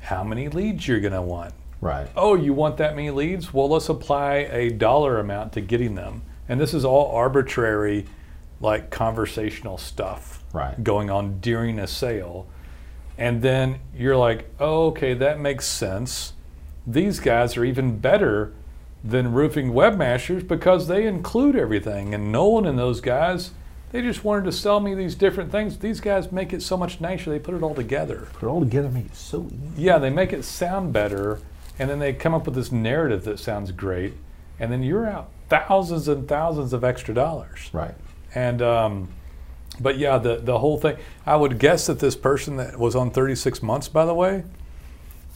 how 0.00 0.24
many 0.24 0.48
leads 0.48 0.86
you're 0.88 1.00
going 1.00 1.12
to 1.12 1.22
want. 1.22 1.54
right. 1.80 2.08
Oh, 2.16 2.34
you 2.34 2.52
want 2.52 2.76
that 2.78 2.94
many 2.96 3.10
leads? 3.10 3.52
Well, 3.54 3.68
let's 3.68 3.88
apply 3.88 4.48
a 4.50 4.70
dollar 4.70 5.18
amount 5.18 5.52
to 5.54 5.60
getting 5.60 5.94
them. 5.94 6.22
And 6.48 6.60
this 6.60 6.74
is 6.74 6.84
all 6.84 7.10
arbitrary, 7.14 8.04
like 8.60 8.90
conversational 8.90 9.78
stuff 9.78 10.42
Right. 10.52 10.82
going 10.84 11.10
on 11.10 11.40
during 11.40 11.78
a 11.78 11.86
sale. 11.86 12.46
And 13.16 13.40
then 13.42 13.78
you're 13.96 14.16
like, 14.16 14.48
oh, 14.60 14.86
okay, 14.88 15.14
that 15.14 15.38
makes 15.40 15.66
sense. 15.66 16.32
These 16.86 17.20
guys 17.20 17.56
are 17.56 17.64
even 17.64 17.98
better 17.98 18.52
than 19.04 19.32
roofing 19.34 19.72
webmasters 19.72 20.46
because 20.46 20.88
they 20.88 21.06
include 21.06 21.54
everything. 21.54 22.14
And 22.14 22.32
Nolan 22.32 22.64
and 22.64 22.78
those 22.78 23.02
guys, 23.02 23.50
they 23.92 24.00
just 24.00 24.24
wanted 24.24 24.44
to 24.46 24.52
sell 24.52 24.80
me 24.80 24.94
these 24.94 25.14
different 25.14 25.52
things. 25.52 25.78
These 25.78 26.00
guys 26.00 26.32
make 26.32 26.54
it 26.54 26.62
so 26.62 26.78
much 26.78 27.02
nicer. 27.02 27.30
They 27.30 27.38
put 27.38 27.54
it 27.54 27.62
all 27.62 27.74
together. 27.74 28.28
Put 28.32 28.46
it 28.46 28.48
all 28.48 28.60
together, 28.60 28.88
make 28.88 29.06
it 29.06 29.14
so 29.14 29.46
easy. 29.46 29.82
Yeah, 29.82 29.98
they 29.98 30.08
make 30.08 30.32
it 30.32 30.42
sound 30.42 30.94
better, 30.94 31.38
and 31.78 31.90
then 31.90 31.98
they 31.98 32.14
come 32.14 32.32
up 32.32 32.46
with 32.46 32.54
this 32.54 32.72
narrative 32.72 33.24
that 33.24 33.38
sounds 33.38 33.72
great, 33.72 34.14
and 34.58 34.72
then 34.72 34.82
you're 34.82 35.06
out 35.06 35.28
thousands 35.48 36.08
and 36.08 36.26
thousands 36.26 36.72
of 36.72 36.82
extra 36.82 37.14
dollars. 37.14 37.68
Right. 37.72 37.94
And 38.34 38.62
um, 38.62 39.08
but 39.78 39.98
yeah, 39.98 40.16
the 40.16 40.36
the 40.36 40.58
whole 40.58 40.78
thing. 40.78 40.96
I 41.26 41.36
would 41.36 41.58
guess 41.58 41.86
that 41.86 41.98
this 41.98 42.16
person 42.16 42.56
that 42.56 42.78
was 42.78 42.96
on 42.96 43.10
36 43.10 43.62
months, 43.62 43.88
by 43.88 44.06
the 44.06 44.14
way, 44.14 44.44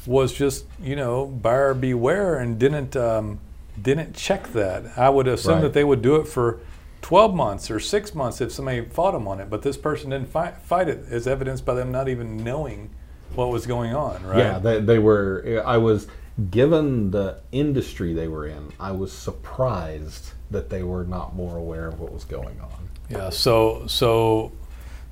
was 0.06 0.32
just 0.32 0.64
you 0.82 0.96
know 0.96 1.26
buyer 1.26 1.74
beware 1.74 2.36
and 2.38 2.58
didn't 2.58 2.96
um, 2.96 3.38
didn't 3.82 4.14
check 4.14 4.52
that. 4.52 4.98
I 4.98 5.08
would 5.10 5.26
assume 5.28 5.54
Right. 5.54 5.62
that 5.62 5.72
they 5.72 5.84
would 5.84 6.02
do 6.02 6.16
it 6.16 6.26
for 6.28 6.60
12 7.02 7.34
months 7.34 7.70
or 7.70 7.78
six 7.80 8.14
months 8.14 8.40
if 8.40 8.50
somebody 8.52 8.82
fought 8.82 9.12
them 9.12 9.28
on 9.28 9.40
it. 9.40 9.48
But 9.48 9.62
this 9.62 9.76
person 9.76 10.10
didn't 10.10 10.28
fight, 10.28 10.60
fight 10.62 10.88
it, 10.88 11.04
as 11.10 11.26
evidenced 11.26 11.64
by 11.64 11.74
them 11.74 11.92
not 11.92 12.08
even 12.08 12.36
knowing 12.42 12.90
what 13.34 13.50
was 13.50 13.66
going 13.66 13.94
on. 13.94 14.24
Right? 14.26 14.38
Yeah, 14.38 14.58
they, 14.58 14.80
they 14.80 14.98
were. 14.98 15.62
I 15.64 15.76
was 15.76 16.08
given 16.50 17.10
the 17.10 17.38
industry 17.52 18.14
they 18.14 18.28
were 18.28 18.46
in. 18.46 18.72
I 18.78 18.92
was 18.92 19.12
surprised 19.12 20.32
that 20.50 20.70
they 20.70 20.82
were 20.82 21.04
not 21.04 21.34
more 21.34 21.56
aware 21.56 21.88
of 21.88 22.00
what 22.00 22.12
was 22.12 22.24
going 22.24 22.60
on. 22.60 22.88
Yeah. 23.10 23.30
So 23.30 23.84
so 23.86 24.52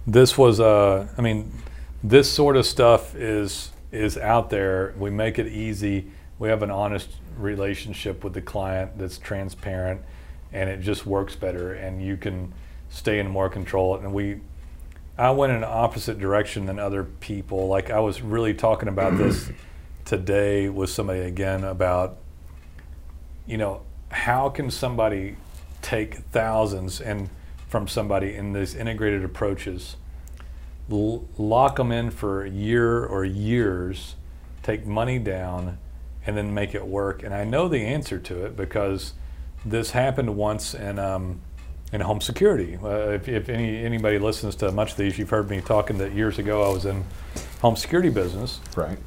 this 0.07 0.37
was 0.39 0.61
uh 0.61 1.09
I 1.19 1.23
mean 1.23 1.51
this 2.05 2.31
sort 2.31 2.57
of 2.57 2.65
stuff 2.67 3.15
is 3.17 3.71
is 3.91 4.17
out 4.19 4.51
there. 4.51 4.95
We 4.99 5.11
make 5.11 5.39
it 5.39 5.47
easy. 5.49 6.11
We 6.39 6.49
have 6.49 6.63
an 6.63 6.71
honest 6.71 7.11
relationship 7.37 8.25
with 8.25 8.35
the 8.35 8.43
client 8.43 8.99
that's 8.99 9.19
transparent 9.19 10.01
and 10.53 10.71
it 10.71 10.81
just 10.81 11.07
works 11.07 11.35
better 11.35 11.73
and 11.75 12.03
you 12.03 12.17
can 12.17 12.53
stay 12.89 13.19
in 13.19 13.29
more 13.29 13.49
control 13.49 13.97
and 13.97 14.13
we 14.13 14.41
I 15.19 15.31
went 15.31 15.51
in 15.51 15.59
an 15.59 15.65
opposite 15.65 16.19
direction 16.19 16.67
than 16.67 16.79
other 16.79 17.03
people. 17.03 17.69
Like 17.69 17.91
I 17.91 18.01
was 18.01 18.21
really 18.21 18.53
talking 18.53 18.89
about 18.89 19.17
this 19.19 19.51
today 20.05 20.69
with 20.69 20.91
somebody 20.91 21.21
again 21.21 21.65
about 21.65 22.19
you 23.47 23.57
know, 23.57 23.83
how 24.11 24.49
can 24.49 24.71
somebody 24.71 25.37
take 25.81 26.17
thousands 26.17 27.01
and 27.01 27.31
from 27.69 27.87
somebody 27.87 28.35
in 28.35 28.53
these 28.53 28.75
integrated 28.75 29.25
approaches, 29.25 29.97
l- 30.91 31.25
lock 31.39 31.77
them 31.77 31.93
in 31.93 32.11
for 32.11 32.45
a 32.45 32.51
year 32.51 33.05
or 33.05 33.25
years, 33.25 34.17
take 34.63 34.87
money 34.87 35.19
down, 35.19 35.79
and 36.27 36.37
then 36.37 36.53
make 36.53 36.75
it 36.75 36.87
work? 36.87 37.23
And 37.23 37.33
I 37.35 37.45
know 37.45 37.69
the 37.69 37.85
answer 37.85 38.19
to 38.19 38.45
it 38.47 38.57
because 38.57 39.15
this 39.65 39.93
happened 39.93 40.37
once 40.37 40.75
in 40.75 40.99
um, 40.99 41.41
in 41.93 42.01
home 42.01 42.21
security. 42.21 42.79
Uh, 42.83 43.11
if, 43.11 43.29
if 43.29 43.49
any 43.49 43.85
anybody 43.85 44.19
listens 44.19 44.57
to 44.57 44.73
much 44.73 44.93
of 44.93 44.97
these, 44.97 45.19
you've 45.19 45.31
heard 45.31 45.49
me 45.49 45.61
talking 45.61 45.99
that 45.99 46.13
years 46.13 46.39
ago 46.39 46.69
I 46.69 46.73
was 46.73 46.85
in 46.85 47.05
home 47.61 47.77
security 47.77 48.11
business 48.11 48.61
Right. 48.77 48.99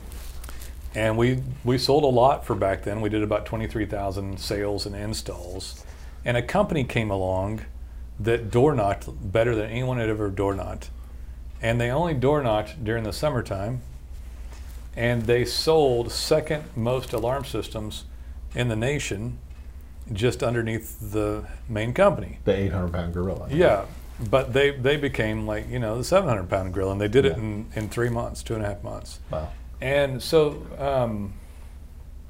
and 0.95 1.17
we 1.17 1.43
we 1.63 1.77
sold 1.77 2.03
a 2.03 2.07
lot 2.07 2.45
for 2.45 2.55
back 2.55 2.83
then. 2.83 3.01
We 3.01 3.09
did 3.09 3.21
about 3.23 3.45
twenty 3.45 3.67
three 3.67 3.85
thousand 3.85 4.39
sales 4.39 4.85
and 4.85 4.95
installs, 4.95 5.83
and 6.25 6.35
a 6.37 6.41
company 6.41 6.83
came 6.83 7.11
along 7.11 7.61
that 8.19 8.51
door 8.51 8.73
knocked 8.75 9.07
better 9.31 9.55
than 9.55 9.69
anyone 9.69 9.97
had 9.97 10.09
ever 10.09 10.29
door 10.29 10.53
knocked, 10.53 10.89
and 11.61 11.79
they 11.79 11.89
only 11.89 12.13
door 12.13 12.41
knocked 12.41 12.83
during 12.83 13.03
the 13.03 13.13
summertime, 13.13 13.81
and 14.95 15.23
they 15.23 15.45
sold 15.45 16.11
second 16.11 16.63
most 16.75 17.13
alarm 17.13 17.45
systems 17.45 18.05
in 18.55 18.67
the 18.67 18.75
nation, 18.75 19.37
just 20.11 20.41
underneath 20.43 21.11
the 21.11 21.45
main 21.67 21.93
company. 21.93 22.39
The 22.45 22.55
800 22.55 22.91
pound 22.91 23.13
gorilla. 23.13 23.47
Yeah, 23.51 23.85
but 24.29 24.53
they 24.53 24.71
they 24.71 24.97
became 24.97 25.45
like 25.47 25.69
you 25.69 25.79
know 25.79 25.97
the 25.97 26.03
seven 26.03 26.27
hundred 26.27 26.49
pound 26.49 26.73
gorilla, 26.73 26.91
and 26.93 27.01
they 27.01 27.07
did 27.07 27.25
it 27.25 27.37
in 27.37 27.67
in 27.75 27.89
three 27.89 28.09
months, 28.09 28.43
two 28.43 28.55
and 28.55 28.63
a 28.63 28.67
half 28.67 28.83
months. 28.83 29.19
Wow. 29.31 29.49
And 29.81 30.21
so, 30.21 30.65
um, 30.77 31.33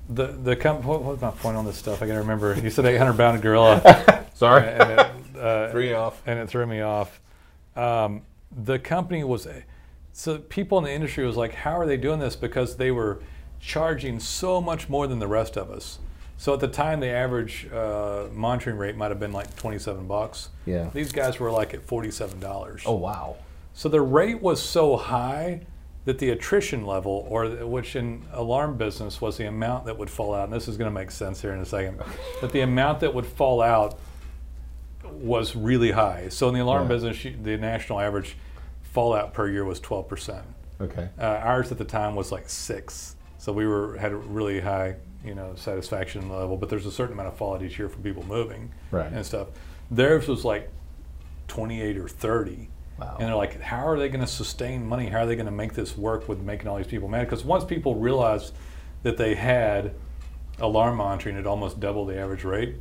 the 0.07 0.27
the 0.27 0.55
what, 0.83 1.01
was 1.03 1.19
my 1.21 1.31
point 1.31 1.57
on 1.57 1.65
this 1.65 1.77
stuff? 1.77 2.03
I 2.03 2.07
gotta 2.07 2.19
remember. 2.19 2.53
You 2.59 2.69
said 2.69 2.85
800 2.85 3.17
pound 3.17 3.41
gorilla, 3.41 4.25
Sorry. 4.35 4.67
and 4.67 4.91
it, 4.91 5.07
uh, 5.37 5.71
Three 5.71 5.93
off. 5.93 6.21
and 6.27 6.37
it 6.37 6.47
threw 6.47 6.65
me 6.67 6.81
off. 6.81 7.19
Um, 7.75 8.21
the 8.51 8.77
company 8.77 9.23
was 9.23 9.47
so 10.19 10.37
people 10.37 10.77
in 10.79 10.83
the 10.83 10.91
industry 10.91 11.25
was 11.25 11.37
like, 11.37 11.53
how 11.53 11.79
are 11.79 11.85
they 11.85 11.95
doing 11.95 12.19
this? 12.19 12.35
Because 12.35 12.75
they 12.75 12.91
were 12.91 13.21
charging 13.61 14.19
so 14.19 14.59
much 14.59 14.89
more 14.89 15.07
than 15.07 15.19
the 15.19 15.29
rest 15.29 15.55
of 15.55 15.71
us. 15.71 15.99
So 16.35 16.53
at 16.53 16.59
the 16.59 16.67
time, 16.67 16.99
the 16.99 17.07
average 17.07 17.69
uh, 17.71 18.25
monitoring 18.33 18.75
rate 18.77 18.97
might 18.97 19.11
have 19.11 19.19
been 19.21 19.31
like 19.31 19.55
27 19.55 20.07
bucks. 20.07 20.49
Yeah. 20.65 20.89
These 20.93 21.13
guys 21.13 21.39
were 21.39 21.49
like 21.49 21.73
at 21.73 21.83
47 21.83 22.37
dollars. 22.41 22.83
Oh, 22.85 22.95
wow. 22.95 23.37
So 23.73 23.87
the 23.87 24.01
rate 24.01 24.41
was 24.41 24.61
so 24.61 24.97
high 24.97 25.61
that 26.03 26.19
the 26.19 26.31
attrition 26.31 26.85
level, 26.85 27.25
or 27.29 27.47
which 27.65 27.95
in 27.95 28.25
alarm 28.33 28.75
business 28.77 29.21
was 29.21 29.37
the 29.37 29.45
amount 29.45 29.85
that 29.85 29.97
would 29.97 30.09
fall 30.09 30.33
out, 30.33 30.43
and 30.45 30.53
this 30.53 30.67
is 30.67 30.75
going 30.75 30.91
to 30.91 30.93
make 30.93 31.11
sense 31.11 31.41
here 31.41 31.53
in 31.53 31.61
a 31.61 31.65
second, 31.65 31.97
but 32.41 32.51
the 32.51 32.59
amount 32.59 32.99
that 32.99 33.13
would 33.13 33.25
fall 33.25 33.61
out 33.61 33.97
was 35.05 35.55
really 35.55 35.91
high. 35.91 36.27
So 36.27 36.49
in 36.49 36.55
the 36.55 36.59
alarm 36.61 36.83
Yeah. 36.89 36.95
business, 36.97 37.23
the 37.41 37.55
national 37.55 38.01
average 38.01 38.35
fallout 38.91 39.33
per 39.33 39.49
year 39.49 39.63
was 39.65 39.79
12%. 39.79 40.43
Okay. 40.81 41.09
Uh, 41.19 41.23
ours 41.23 41.71
at 41.71 41.77
the 41.77 41.85
time 41.85 42.15
was 42.15 42.31
like 42.31 42.49
six. 42.49 43.15
So 43.37 43.51
we 43.53 43.67
were 43.67 43.97
had 43.97 44.11
a 44.11 44.15
really 44.15 44.59
high, 44.61 44.95
you 45.25 45.35
know, 45.35 45.53
satisfaction 45.55 46.29
level. 46.29 46.57
But 46.57 46.69
there's 46.69 46.85
a 46.85 46.91
certain 46.91 47.13
amount 47.13 47.29
of 47.29 47.37
fallout 47.37 47.61
each 47.63 47.77
year 47.79 47.89
from 47.89 48.01
people 48.03 48.23
moving 48.25 48.71
Right. 48.91 49.11
and 49.11 49.25
stuff. 49.25 49.47
Theirs 49.91 50.27
was 50.27 50.45
like 50.45 50.69
28 51.47 51.97
or 51.97 52.07
30. 52.07 52.69
Wow. 52.99 53.15
And 53.19 53.27
they're 53.29 53.35
like, 53.35 53.59
how 53.61 53.87
are 53.87 53.97
they 53.97 54.09
going 54.09 54.19
to 54.21 54.27
sustain 54.27 54.85
money? 54.85 55.07
How 55.07 55.19
are 55.19 55.25
they 55.25 55.35
going 55.35 55.45
to 55.45 55.51
make 55.51 55.73
this 55.73 55.97
work 55.97 56.27
with 56.27 56.39
making 56.39 56.67
all 56.67 56.77
these 56.77 56.87
people 56.87 57.07
mad? 57.07 57.25
Because 57.25 57.45
once 57.45 57.63
people 57.63 57.95
realized 57.95 58.53
that 59.03 59.15
they 59.17 59.35
had 59.35 59.93
alarm 60.59 60.97
monitoring 60.97 61.37
at 61.37 61.47
almost 61.47 61.79
double 61.79 62.05
the 62.05 62.17
average 62.19 62.43
rate, 62.43 62.75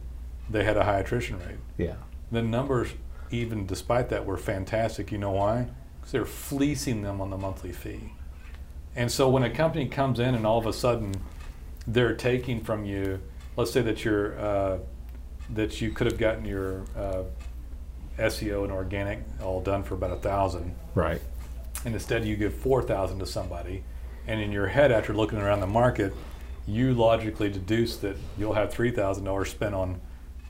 they 0.51 0.65
had 0.65 0.77
a 0.77 0.83
high 0.85 0.99
attrition 0.99 1.39
rate. 1.39 1.59
Yeah. 1.77 1.95
The 2.33 2.43
numbers, 2.43 2.91
even 3.31 3.65
despite 3.67 4.09
that, 4.09 4.27
were 4.27 4.37
fantastic. 4.37 5.13
You 5.13 5.19
know 5.19 5.31
why? 5.31 5.69
Because 6.09 6.13
they're 6.13 6.25
fleecing 6.25 7.03
them 7.03 7.21
on 7.21 7.29
the 7.29 7.37
monthly 7.37 7.71
fee. 7.71 8.15
And 8.97 9.13
so 9.13 9.29
when 9.29 9.43
a 9.43 9.51
company 9.51 9.87
comes 9.89 10.19
in 10.19 10.35
and 10.35 10.47
all 10.47 10.57
of 10.59 10.65
a 10.65 10.73
sudden 10.73 11.15
they're 11.87 12.15
taking 12.15 12.63
from 12.63 12.87
you, 12.87 13.21
let's 13.59 13.71
say 13.73 13.83
that 13.83 14.07
you're 14.07 14.39
uh, 14.41 14.79
that 15.51 15.83
you 15.83 15.91
could 15.91 16.07
have 16.07 16.17
gotten 16.19 16.47
your 16.47 16.85
uh, 16.97 17.25
SEO 18.19 18.65
and 18.65 18.73
organic 18.73 19.21
all 19.43 19.61
done 19.61 19.83
for 19.83 19.95
about 19.95 20.11
a 20.13 20.17
thousand, 20.17 20.75
Right. 20.95 21.21
and 21.85 21.93
instead 21.95 22.25
you 22.25 22.37
give 22.37 22.55
four 22.55 22.83
thousand 22.83 23.19
to 23.19 23.27
somebody, 23.27 23.85
and 24.27 24.41
in 24.41 24.51
your 24.51 24.69
head 24.69 24.91
after 24.91 25.13
looking 25.13 25.39
around 25.39 25.61
the 25.61 25.67
market, 25.67 26.15
you 26.67 26.95
logically 26.95 27.51
deduce 27.51 27.99
that 27.99 28.17
you'll 28.39 28.55
have 28.55 28.71
three 28.73 28.91
thousand 28.91 29.25
dollars 29.25 29.51
spent 29.51 29.75
on 29.75 30.01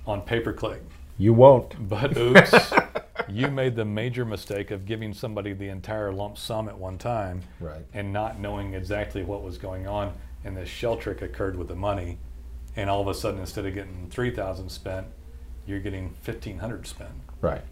on 0.06 0.22
pay 0.22 0.38
per 0.38 0.52
click. 0.52 0.82
You 1.18 1.32
won't. 1.34 1.88
But 1.88 2.16
oops, 2.16 2.54
you 3.30 3.48
made 3.48 3.76
the 3.76 3.84
major 3.84 4.24
mistake 4.24 4.70
of 4.70 4.84
giving 4.86 5.12
somebody 5.12 5.52
the 5.52 5.68
entire 5.68 6.12
lump 6.12 6.38
sum 6.38 6.68
at 6.68 6.78
one 6.78 6.98
time 6.98 7.42
Right. 7.60 7.84
and 7.92 8.12
not 8.12 8.38
knowing 8.40 8.74
exactly 8.74 9.22
what 9.22 9.42
was 9.42 9.58
going 9.58 9.86
on. 9.86 10.12
And 10.44 10.56
this 10.56 10.68
shell 10.68 10.96
trick 10.96 11.20
occurred 11.22 11.56
with 11.56 11.68
the 11.68 11.74
money. 11.76 12.18
And 12.76 12.88
all 12.88 13.00
of 13.00 13.08
a 13.08 13.14
sudden, 13.14 13.40
instead 13.40 13.66
of 13.66 13.74
getting 13.74 14.08
3000 14.10 14.68
spent, 14.70 15.06
you're 15.66 15.80
getting 15.80 16.14
1500 16.24 16.86
spent. 16.86 17.10
Right. 17.40 17.62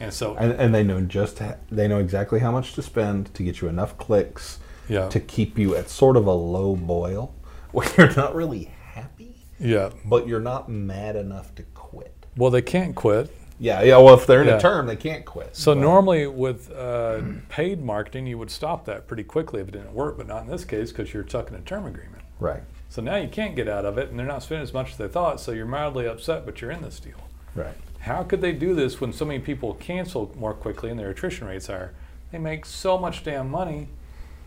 And 0.00 0.12
so, 0.12 0.34
And, 0.36 0.52
and 0.52 0.74
they 0.74 0.82
know 0.84 1.00
just 1.02 1.38
ha- 1.40 1.56
they 1.70 1.88
know 1.88 1.98
exactly 1.98 2.40
how 2.40 2.50
much 2.52 2.72
to 2.74 2.82
spend 2.82 3.34
to 3.34 3.42
get 3.42 3.60
you 3.60 3.68
enough 3.68 3.96
clicks 3.98 4.58
Yeah. 4.88 5.08
to 5.08 5.20
keep 5.20 5.58
you 5.58 5.74
at 5.76 5.88
sort 5.90 6.16
of 6.16 6.26
a 6.26 6.32
low 6.32 6.76
boil 6.76 7.34
where 7.72 7.88
you're 7.98 8.14
not 8.14 8.34
really 8.34 8.64
happy, 8.92 9.34
Yeah. 9.58 9.90
but 10.04 10.26
you're 10.28 10.40
not 10.40 10.68
mad 10.68 11.16
enough 11.16 11.54
to 11.56 11.62
quit. 11.74 12.26
Well, 12.36 12.50
they 12.50 12.62
can't 12.62 12.94
quit. 12.94 13.34
Yeah, 13.62 13.80
yeah. 13.82 13.96
Well, 13.98 14.14
if 14.14 14.26
they're 14.26 14.42
in 14.42 14.48
Yeah. 14.48 14.56
a 14.56 14.60
term, 14.60 14.86
they 14.88 14.96
can't 14.96 15.24
quit. 15.24 15.54
So 15.54 15.72
But- 15.72 15.80
normally 15.82 16.26
with 16.26 16.72
uh, 16.72 17.20
paid 17.48 17.80
marketing, 17.80 18.26
you 18.26 18.36
would 18.36 18.50
stop 18.50 18.84
that 18.86 19.06
pretty 19.06 19.22
quickly 19.22 19.60
if 19.60 19.68
it 19.68 19.70
didn't 19.70 19.94
work, 19.94 20.16
but 20.18 20.26
not 20.26 20.42
in 20.42 20.48
this 20.48 20.64
case 20.64 20.90
because 20.90 21.14
you're 21.14 21.22
tucking 21.22 21.56
a 21.56 21.60
term 21.60 21.86
agreement. 21.86 22.22
right, 22.40 22.62
So 22.88 23.00
now 23.00 23.14
you 23.14 23.28
can't 23.28 23.54
get 23.54 23.68
out 23.68 23.84
of 23.84 23.98
it, 23.98 24.10
and 24.10 24.18
they're 24.18 24.26
not 24.26 24.42
spending 24.42 24.64
as 24.64 24.74
much 24.74 24.90
as 24.90 24.96
they 24.96 25.06
thought. 25.06 25.40
So 25.40 25.52
you're 25.52 25.64
mildly 25.64 26.08
upset, 26.08 26.44
but 26.44 26.60
you're 26.60 26.72
in 26.72 26.82
this 26.82 26.98
deal. 26.98 27.14
right. 27.54 27.74
How 28.00 28.24
could 28.24 28.40
they 28.40 28.50
do 28.50 28.74
this 28.74 29.00
when 29.00 29.12
so 29.12 29.24
many 29.24 29.38
people 29.38 29.74
cancel 29.74 30.32
more 30.36 30.54
quickly 30.54 30.90
and 30.90 30.98
their 30.98 31.10
attrition 31.10 31.46
rates 31.46 31.70
are? 31.70 31.92
They 32.32 32.38
make 32.38 32.66
so 32.66 32.98
much 32.98 33.22
damn 33.22 33.48
money. 33.48 33.90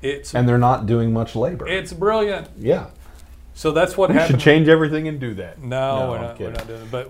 It's 0.01 0.35
And 0.35 0.45
they're 0.49 0.57
not 0.57 0.85
doing 0.87 1.13
much 1.13 1.37
labor. 1.37 1.65
it's 1.65 1.93
brilliant. 1.93 2.49
yeah, 2.57 2.87
So 3.57 3.71
that's 3.71 3.95
what 3.95 4.11
we 4.13 4.19
should 4.27 4.39
change 4.39 4.67
everything 4.67 5.07
and 5.07 5.17
do 5.17 5.33
that. 5.35 5.61
No, 5.61 6.09
we're 6.11 6.19
not. 6.21 6.39
We're 6.39 6.51
not 6.51 6.67
doing 6.67 6.81
it. 6.81 6.91
But 6.91 7.09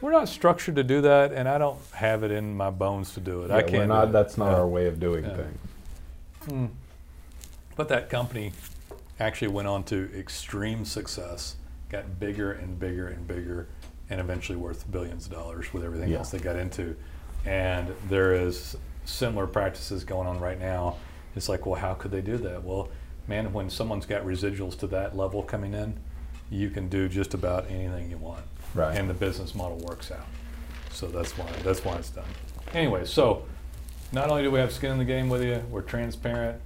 we're 0.00 0.10
not 0.10 0.28
structured 0.28 0.74
to 0.76 0.82
do 0.82 1.00
that, 1.02 1.32
and 1.32 1.48
I 1.48 1.56
don't 1.56 1.78
have 1.92 2.24
it 2.24 2.32
in 2.32 2.56
my 2.56 2.70
bones 2.70 3.14
to 3.14 3.20
do 3.20 3.44
it. 3.44 3.52
I 3.52 3.62
can't. 3.62 3.88
not. 3.88 4.10
That's 4.10 4.36
not 4.36 4.50
Yeah. 4.50 4.56
our 4.58 4.66
way 4.66 4.86
of 4.86 4.98
doing 4.98 5.24
Yeah. 5.24 5.36
things. 5.36 5.58
Hmm. 6.48 6.66
But 7.76 7.88
that 7.88 8.10
company 8.10 8.52
actually 9.20 9.48
went 9.48 9.68
on 9.68 9.84
to 9.84 10.10
extreme 10.18 10.84
success, 10.84 11.54
got 11.88 12.18
bigger 12.18 12.50
and 12.50 12.78
bigger 12.80 13.06
and 13.06 13.26
bigger, 13.28 13.68
and 14.10 14.20
eventually 14.20 14.58
worth 14.58 14.90
billions 14.90 15.26
of 15.26 15.32
dollars 15.32 15.72
with 15.72 15.84
everything 15.84 16.10
Yeah. 16.10 16.18
else 16.18 16.30
they 16.30 16.38
got 16.40 16.56
into. 16.56 16.96
And 17.46 17.94
there 18.08 18.34
is 18.34 18.76
similar 19.04 19.46
practices 19.46 20.02
going 20.02 20.26
on 20.26 20.40
right 20.40 20.58
now. 20.58 20.96
It's 21.36 21.48
like, 21.48 21.66
well, 21.66 21.80
how 21.80 21.94
could 21.94 22.10
they 22.10 22.20
do 22.20 22.36
that? 22.38 22.64
Well, 22.64 22.88
man, 23.26 23.52
when 23.52 23.70
someone's 23.70 24.06
got 24.06 24.24
residuals 24.24 24.78
to 24.80 24.86
that 24.88 25.16
level 25.16 25.42
coming 25.42 25.74
in, 25.74 25.98
you 26.50 26.70
can 26.70 26.88
do 26.88 27.08
just 27.08 27.34
about 27.34 27.70
anything 27.70 28.10
you 28.10 28.18
want, 28.18 28.44
Right. 28.74 28.96
and 28.96 29.08
the 29.08 29.14
business 29.14 29.54
model 29.54 29.78
works 29.78 30.10
out. 30.10 30.26
So 30.90 31.06
that's 31.06 31.36
why 31.38 31.46
that's 31.62 31.84
why 31.84 31.96
it's 31.96 32.10
done. 32.10 32.24
Anyway, 32.74 33.04
so 33.06 33.44
not 34.12 34.28
only 34.30 34.42
do 34.42 34.50
we 34.50 34.58
have 34.58 34.72
skin 34.72 34.92
in 34.92 34.98
the 34.98 35.04
game 35.04 35.28
with 35.30 35.42
you, 35.42 35.62
we're 35.70 35.80
transparent. 35.82 36.60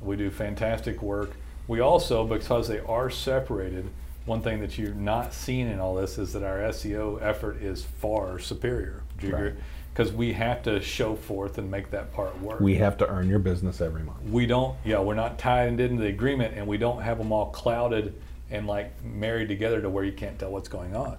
We 0.00 0.16
do 0.16 0.30
fantastic 0.30 1.00
work. 1.02 1.30
We 1.68 1.80
also, 1.80 2.26
because 2.26 2.68
they 2.68 2.80
are 2.80 3.08
separated, 3.10 3.88
one 4.26 4.42
thing 4.42 4.60
that 4.60 4.76
you're 4.76 4.92
not 4.94 5.32
seeing 5.32 5.68
in 5.70 5.80
all 5.80 5.94
this 5.94 6.18
is 6.18 6.32
that 6.34 6.42
our 6.42 6.58
SEO 6.58 7.18
effort 7.22 7.62
is 7.62 7.82
far 7.84 8.38
superior. 8.38 9.02
Do 9.18 9.26
you 9.28 9.34
Right. 9.36 9.54
Because 9.92 10.12
we 10.12 10.32
have 10.34 10.62
to 10.62 10.80
show 10.80 11.16
forth 11.16 11.58
and 11.58 11.70
make 11.70 11.90
that 11.90 12.12
part 12.12 12.40
work. 12.40 12.60
We 12.60 12.76
have 12.76 12.96
to 12.98 13.08
earn 13.08 13.28
your 13.28 13.40
business 13.40 13.80
every 13.80 14.02
month. 14.02 14.22
we 14.22 14.46
don't, 14.46 14.76
yeah, 14.84 15.00
we're 15.00 15.14
not 15.14 15.38
tied 15.38 15.80
into 15.80 16.00
the 16.00 16.08
agreement 16.08 16.54
and 16.56 16.66
we 16.66 16.78
don't 16.78 17.02
have 17.02 17.18
them 17.18 17.32
all 17.32 17.46
clouded 17.50 18.14
and 18.50 18.66
like 18.66 19.02
married 19.04 19.48
together 19.48 19.80
to 19.82 19.90
where 19.90 20.04
you 20.04 20.12
can't 20.12 20.38
tell 20.38 20.50
what's 20.50 20.68
going 20.68 20.94
on. 20.94 21.16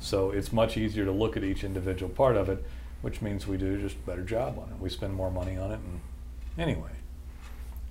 So 0.00 0.30
it's 0.30 0.52
much 0.52 0.76
easier 0.76 1.04
to 1.04 1.12
look 1.12 1.36
at 1.36 1.44
each 1.44 1.62
individual 1.62 2.10
part 2.10 2.36
of 2.36 2.48
it, 2.48 2.64
which 3.02 3.22
means 3.22 3.46
we 3.46 3.56
do 3.56 3.80
just 3.80 3.96
a 3.96 4.00
better 4.00 4.22
job 4.22 4.58
on 4.58 4.70
it. 4.70 4.80
We 4.80 4.88
spend 4.88 5.14
more 5.14 5.30
money 5.30 5.56
on 5.56 5.70
it. 5.70 5.80
And 5.80 6.00
anyway, 6.58 6.90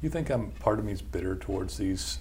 you 0.01 0.09
think 0.09 0.29
I'm 0.29 0.51
part 0.51 0.79
of 0.79 0.85
me 0.85 0.91
is 0.91 1.01
bitter 1.01 1.35
towards 1.35 1.77
these 1.77 2.19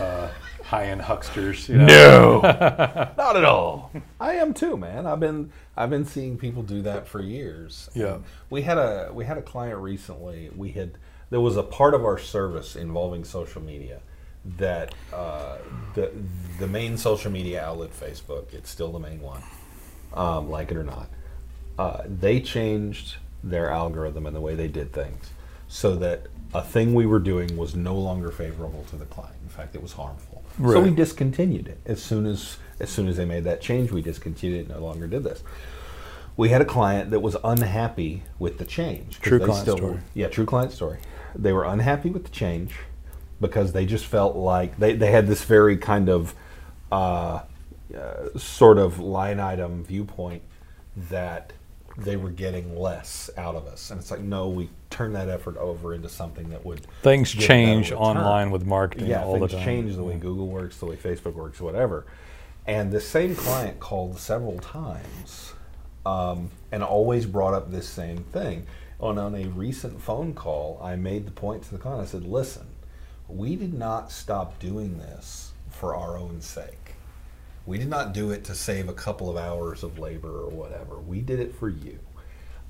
uh, 0.00 0.28
high-end 0.64 1.02
hucksters? 1.02 1.68
You 1.68 1.78
know? 1.78 2.40
not 3.16 3.36
at 3.36 3.44
all. 3.44 3.90
I 4.20 4.34
am 4.34 4.54
too, 4.54 4.76
man. 4.76 5.06
I've 5.06 5.20
been 5.20 5.52
I've 5.76 5.90
been 5.90 6.04
seeing 6.04 6.38
people 6.38 6.62
do 6.62 6.82
that 6.82 7.06
for 7.06 7.20
years. 7.20 7.88
Yeah. 7.94 8.14
And 8.14 8.24
we 8.50 8.62
had 8.62 8.78
a 8.78 9.10
we 9.12 9.24
had 9.24 9.38
a 9.38 9.42
client 9.42 9.78
recently. 9.78 10.50
We 10.54 10.70
had 10.70 10.98
there 11.30 11.40
was 11.40 11.56
a 11.56 11.62
part 11.62 11.94
of 11.94 12.04
our 12.04 12.18
service 12.18 12.76
involving 12.76 13.24
social 13.24 13.62
media 13.62 14.00
that 14.56 14.94
uh, 15.12 15.58
the 15.94 16.10
the 16.58 16.66
main 16.66 16.96
social 16.96 17.30
media 17.30 17.64
outlet 17.64 17.90
Facebook. 17.92 18.54
It's 18.54 18.70
still 18.70 18.92
the 18.92 18.98
main 18.98 19.20
one, 19.20 19.42
um, 20.14 20.50
like 20.50 20.70
it 20.70 20.76
or 20.76 20.84
not. 20.84 21.08
Uh, 21.78 22.02
they 22.06 22.40
changed 22.40 23.16
their 23.44 23.70
algorithm 23.70 24.26
and 24.26 24.34
the 24.34 24.40
way 24.40 24.54
they 24.54 24.66
did 24.66 24.92
things 24.92 25.30
so 25.68 25.94
that 25.96 26.26
a 26.54 26.62
thing 26.62 26.94
we 26.94 27.06
were 27.06 27.18
doing 27.18 27.56
was 27.56 27.74
no 27.74 27.94
longer 27.94 28.30
favorable 28.30 28.84
to 28.90 28.96
the 28.96 29.04
client. 29.04 29.34
In 29.42 29.48
fact, 29.48 29.74
it 29.74 29.82
was 29.82 29.92
harmful. 29.92 30.42
So 30.58 30.80
we 30.80 30.90
discontinued 30.90 31.68
it 31.68 31.78
as 31.86 32.02
soon 32.02 32.26
as 32.26 32.56
as 32.80 32.90
soon 32.90 33.08
as 33.08 33.16
they 33.16 33.24
made 33.24 33.44
that 33.44 33.60
change. 33.60 33.92
We 33.92 34.02
discontinued 34.02 34.66
it. 34.66 34.68
No 34.68 34.80
longer 34.80 35.06
did 35.06 35.24
this. 35.24 35.42
We 36.36 36.50
had 36.50 36.60
a 36.60 36.64
client 36.64 37.10
that 37.10 37.20
was 37.20 37.36
unhappy 37.42 38.22
with 38.38 38.58
the 38.58 38.64
change. 38.64 39.20
True 39.20 39.40
client 39.40 39.68
story. 39.68 39.98
Yeah, 40.14 40.28
true 40.28 40.46
client 40.46 40.72
story. 40.72 40.98
They 41.34 41.52
were 41.52 41.64
unhappy 41.64 42.10
with 42.10 42.24
the 42.24 42.30
change 42.30 42.74
because 43.40 43.72
they 43.72 43.86
just 43.86 44.06
felt 44.06 44.36
like 44.36 44.78
they, 44.78 44.94
they 44.94 45.10
had 45.10 45.26
this 45.26 45.44
very 45.44 45.76
kind 45.76 46.08
of 46.08 46.34
uh, 46.90 47.42
uh, 47.96 48.28
sort 48.36 48.78
of 48.78 48.98
line 48.98 49.40
item 49.40 49.84
viewpoint 49.84 50.42
that 50.96 51.52
they 51.98 52.16
were 52.16 52.30
getting 52.30 52.78
less 52.78 53.28
out 53.36 53.56
of 53.56 53.66
us. 53.66 53.90
And 53.90 54.00
it's 54.00 54.10
like, 54.10 54.20
no, 54.20 54.48
we 54.48 54.70
turn 54.88 55.12
that 55.14 55.28
effort 55.28 55.56
over 55.56 55.94
into 55.94 56.08
something 56.08 56.48
that 56.50 56.64
would 56.64 56.86
Things 57.02 57.34
give 57.34 57.44
a 57.44 57.48
better 57.48 57.48
change 57.48 57.92
online 57.92 58.50
with 58.52 58.64
marketing 58.64 59.08
Yeah, 59.08 59.24
all 59.24 59.34
things 59.34 59.50
the 59.50 59.56
time. 59.56 59.64
change 59.64 59.96
the 59.96 60.04
way 60.04 60.16
Google 60.16 60.46
works, 60.46 60.78
the 60.78 60.86
way 60.86 60.96
Facebook 60.96 61.34
works, 61.34 61.60
whatever. 61.60 62.06
And 62.66 62.92
the 62.92 63.00
same 63.00 63.34
client 63.34 63.80
called 63.80 64.18
several 64.18 64.58
times 64.60 65.54
um, 66.06 66.50
and 66.70 66.84
always 66.84 67.26
brought 67.26 67.54
up 67.54 67.70
this 67.70 67.88
same 67.88 68.18
thing. 68.24 68.66
On, 69.00 69.18
on 69.18 69.34
a 69.34 69.46
recent 69.48 70.00
phone 70.00 70.34
call, 70.34 70.80
I 70.82 70.94
made 70.96 71.26
the 71.26 71.32
point 71.32 71.64
to 71.64 71.70
the 71.72 71.78
client 71.78 72.02
I 72.02 72.06
said, 72.06 72.24
listen, 72.24 72.66
we 73.28 73.56
did 73.56 73.74
not 73.74 74.12
stop 74.12 74.58
doing 74.60 74.98
this 74.98 75.52
for 75.70 75.96
our 75.96 76.16
own 76.16 76.40
sake. 76.40 76.87
We 77.68 77.76
did 77.76 77.90
not 77.90 78.14
do 78.14 78.30
it 78.30 78.44
to 78.44 78.54
save 78.54 78.88
a 78.88 78.94
couple 78.94 79.28
of 79.28 79.36
hours 79.36 79.82
of 79.82 79.98
labor 79.98 80.40
or 80.40 80.48
whatever. 80.48 80.96
We 80.98 81.20
did 81.20 81.38
it 81.38 81.54
for 81.54 81.68
you. 81.68 81.98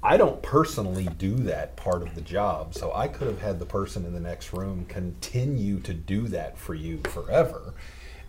I 0.02 0.16
don't 0.16 0.42
personally 0.42 1.08
do 1.18 1.36
that 1.36 1.76
part 1.76 2.02
of 2.02 2.16
the 2.16 2.20
job, 2.20 2.74
so 2.74 2.92
I 2.92 3.06
could 3.06 3.28
have 3.28 3.40
had 3.40 3.60
the 3.60 3.64
person 3.64 4.04
in 4.04 4.12
the 4.12 4.18
next 4.18 4.52
room 4.52 4.86
continue 4.86 5.78
to 5.80 5.94
do 5.94 6.26
that 6.28 6.58
for 6.58 6.74
you 6.74 6.98
forever 7.04 7.74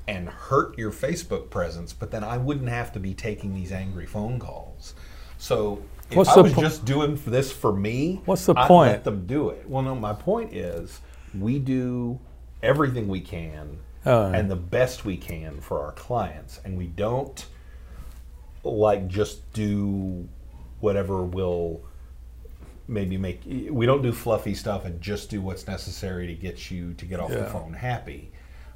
and 0.08 0.30
hurt 0.30 0.78
your 0.78 0.92
Facebook 0.92 1.50
presence, 1.50 1.92
but 1.92 2.12
then 2.12 2.24
I 2.24 2.38
wouldn't 2.38 2.70
have 2.70 2.94
to 2.94 3.00
be 3.00 3.16
taking 3.16 3.56
these 3.56 3.72
angry 3.72 4.06
phone 4.06 4.38
calls. 4.38 4.94
So 5.40 5.82
if 6.12 6.18
What's 6.18 6.30
I 6.30 6.42
was 6.42 6.54
po- 6.54 6.62
just 6.62 6.86
doing 6.86 7.20
this 7.26 7.52
for 7.52 7.74
me, 7.74 8.22
What's 8.26 8.46
the 8.46 8.54
I'd 8.56 8.68
point? 8.68 8.92
let 8.92 9.04
them 9.06 9.26
do 9.26 9.50
it. 9.50 9.68
Well, 9.68 9.82
no, 9.82 9.96
my 9.96 10.14
point 10.14 10.54
is 10.54 11.02
we 11.34 11.58
do 11.58 12.20
everything 12.62 13.08
we 13.08 13.22
can 13.22 13.80
Oh. 14.10 14.32
and 14.32 14.50
the 14.50 14.56
best 14.56 15.06
we 15.06 15.18
can 15.18 15.62
for 15.62 15.84
our 15.84 15.92
clients, 15.92 16.60
and 16.66 16.76
we 16.76 16.88
don't 16.88 17.46
like 18.64 19.08
just 19.08 19.54
do 19.54 20.28
whatever 20.80 21.24
will 21.24 21.84
maybe 22.88 23.18
make 23.18 23.42
we 23.70 23.86
don't 23.86 24.02
do 24.02 24.12
fluffy 24.12 24.56
stuff 24.56 24.84
and 24.86 25.00
just 25.00 25.30
do 25.30 25.42
what's 25.42 25.68
necessary 25.68 26.26
to 26.26 26.34
get 26.34 26.72
you 26.72 26.96
to 26.96 27.06
get 27.06 27.20
off 27.20 27.30
the 27.30 27.46
phone 27.46 27.74
happy. 27.74 28.32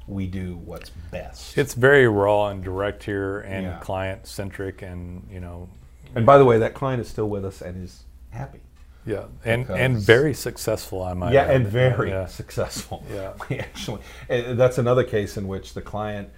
We 0.06 0.28
do 0.28 0.56
what's 0.58 0.90
best. 1.10 1.58
It's 1.58 1.74
very 1.74 2.06
raw 2.06 2.48
and 2.48 2.62
direct 2.62 3.02
here 3.02 3.40
and 3.40 3.64
Yeah. 3.64 3.78
client 3.80 4.28
centric 4.28 4.82
and 4.82 5.26
you 5.28 5.40
know. 5.40 5.68
And 6.14 6.24
by 6.24 6.38
the 6.38 6.44
way 6.44 6.58
that 6.58 6.74
client 6.74 7.00
is 7.00 7.08
still 7.08 7.28
with 7.28 7.44
us 7.44 7.60
and 7.60 7.82
is 7.82 8.04
happy 8.30 8.60
yeah 9.06 9.24
and 9.44 9.68
and 9.70 9.98
very 9.98 10.32
successful 10.34 11.02
I 11.02 11.14
might 11.14 11.32
yeah 11.32 11.42
add. 11.42 11.56
and 11.56 11.66
very 11.66 12.10
yeah. 12.10 12.26
successful 12.26 13.04
Yeah. 13.12 13.32
we 13.48 13.58
actually 13.58 14.00
that's 14.28 14.78
another 14.78 15.04
case 15.04 15.36
in 15.36 15.46
which 15.46 15.74
the 15.74 15.82
client 15.82 16.30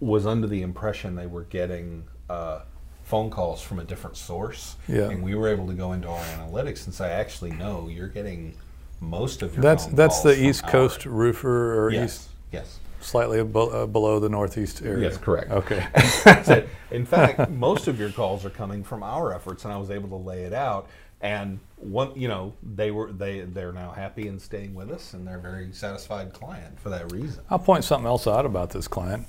was 0.00 0.26
under 0.26 0.46
the 0.46 0.62
impression 0.62 1.14
they 1.16 1.26
were 1.26 1.44
getting 1.44 2.04
uh, 2.28 2.60
phone 3.04 3.30
calls 3.30 3.60
from 3.62 3.78
a 3.78 3.84
different 3.84 4.16
source 4.16 4.76
Yeah. 4.88 5.10
and 5.10 5.22
we 5.22 5.34
were 5.34 5.48
able 5.48 5.66
to 5.66 5.74
go 5.74 5.92
into 5.92 6.08
our 6.08 6.22
analytics 6.24 6.84
and 6.86 6.94
say 6.94 7.10
actually 7.10 7.52
no 7.52 7.88
you're 7.88 8.08
getting 8.08 8.54
most 9.00 9.42
of 9.42 9.54
your 9.54 9.62
That's 9.62 9.86
that's 9.86 10.20
the 10.22 10.38
East 10.38 10.64
our- 10.64 10.70
Coast 10.70 11.06
roofer 11.06 11.84
or 11.86 11.90
yes 11.92 12.04
east 12.04 12.28
yes 12.52 12.78
slightly 13.02 13.38
abo- 13.38 13.72
uh, 13.74 13.86
below 13.86 14.20
the 14.20 14.28
Northeast 14.28 14.82
area. 14.82 15.08
Yes, 15.08 15.16
correct. 15.16 15.50
Okay. 15.50 15.86
So, 16.44 16.66
in 16.90 17.06
fact, 17.06 17.48
most 17.50 17.88
of 17.88 17.98
your 17.98 18.10
calls 18.10 18.44
are 18.44 18.50
coming 18.50 18.84
from 18.84 19.02
our 19.02 19.32
efforts, 19.34 19.64
and 19.64 19.72
I 19.72 19.78
was 19.78 19.90
able 19.90 20.10
to 20.10 20.16
lay 20.16 20.42
it 20.42 20.52
out. 20.52 20.86
And 21.22 21.60
one, 21.76 22.12
you 22.18 22.28
know, 22.28 22.54
they 22.62 22.90
were 22.90 23.12
they 23.12 23.40
they're 23.40 23.72
now 23.72 23.90
happy 23.90 24.28
and 24.28 24.40
staying 24.40 24.74
with 24.74 24.90
us, 24.90 25.12
and 25.12 25.26
they're 25.26 25.36
a 25.38 25.40
very 25.40 25.70
satisfied 25.72 26.32
client 26.32 26.80
for 26.80 26.88
that 26.90 27.12
reason. 27.12 27.42
I'll 27.50 27.58
point 27.58 27.84
something 27.84 28.06
else 28.06 28.26
out 28.26 28.46
about 28.46 28.70
this 28.70 28.88
client. 28.88 29.26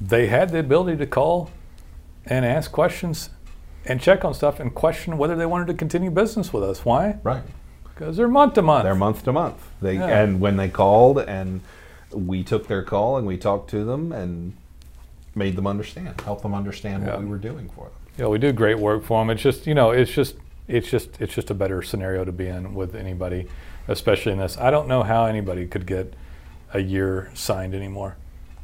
They 0.00 0.26
had 0.26 0.50
the 0.50 0.58
ability 0.58 0.96
to 0.98 1.06
call 1.06 1.50
and 2.26 2.44
ask 2.44 2.72
questions 2.72 3.30
and 3.84 4.00
check 4.00 4.24
on 4.24 4.34
stuff 4.34 4.58
and 4.58 4.74
question 4.74 5.16
whether 5.18 5.36
they 5.36 5.46
wanted 5.46 5.68
to 5.68 5.74
continue 5.74 6.10
business 6.10 6.52
with 6.52 6.64
us. 6.64 6.84
Why? 6.84 7.18
Right. 7.22 7.42
Because 7.84 8.16
they're 8.16 8.26
month 8.26 8.54
to 8.54 8.62
month. 8.62 8.84
They're 8.84 8.94
month 8.96 9.22
to 9.24 9.32
month. 9.32 9.68
They 9.80 9.94
Yeah. 9.94 10.20
and 10.22 10.40
when 10.40 10.56
they 10.56 10.68
called, 10.68 11.18
and 11.20 11.60
we 12.10 12.42
took 12.42 12.66
their 12.66 12.82
call 12.82 13.16
and 13.18 13.26
we 13.26 13.36
talked 13.36 13.70
to 13.70 13.84
them 13.84 14.10
and 14.10 14.54
made 15.36 15.54
them 15.54 15.66
understand, 15.66 16.20
helped 16.22 16.42
them 16.42 16.54
understand 16.54 17.04
Yeah. 17.04 17.12
what 17.12 17.20
we 17.22 17.26
were 17.28 17.38
doing 17.38 17.68
for 17.68 17.84
them. 17.84 17.92
Yeah, 18.16 18.26
we 18.28 18.38
do 18.38 18.52
great 18.52 18.78
work 18.78 19.04
for 19.04 19.20
them. 19.20 19.30
It's 19.30 19.42
just 19.42 19.66
you 19.66 19.74
know, 19.74 19.90
it's 19.92 20.10
just 20.10 20.36
it's 20.68 20.88
just 20.90 21.20
it's 21.20 21.34
just 21.34 21.50
a 21.50 21.54
better 21.54 21.82
scenario 21.82 22.24
to 22.24 22.32
be 22.32 22.46
in 22.48 22.74
with 22.74 22.94
anybody. 22.94 23.46
especially 23.86 24.32
in 24.32 24.38
this. 24.38 24.56
I 24.56 24.70
don't 24.70 24.88
know 24.88 25.02
how 25.02 25.26
anybody 25.26 25.66
could 25.66 25.86
get 25.86 26.14
a 26.72 26.80
year 26.80 27.30
signed 27.34 27.74
anymore, 27.74 28.16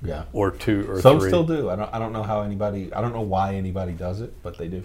Yeah. 0.03 0.23
or 0.33 0.51
two, 0.51 0.87
or 0.91 0.99
Some 1.03 1.21
three. 1.21 1.29
still 1.29 1.45
do. 1.45 1.69
I 1.69 1.77
don't. 1.77 1.93
I 1.95 1.99
don't 1.99 2.15
know 2.15 2.23
how 2.23 2.41
anybody. 2.41 2.91
I 2.95 3.03
don't 3.03 3.13
know 3.13 3.21
why 3.21 3.55
anybody 3.55 3.93
does 3.93 4.23
it, 4.23 4.33
but 4.43 4.57
they 4.57 4.69
do. 4.69 4.83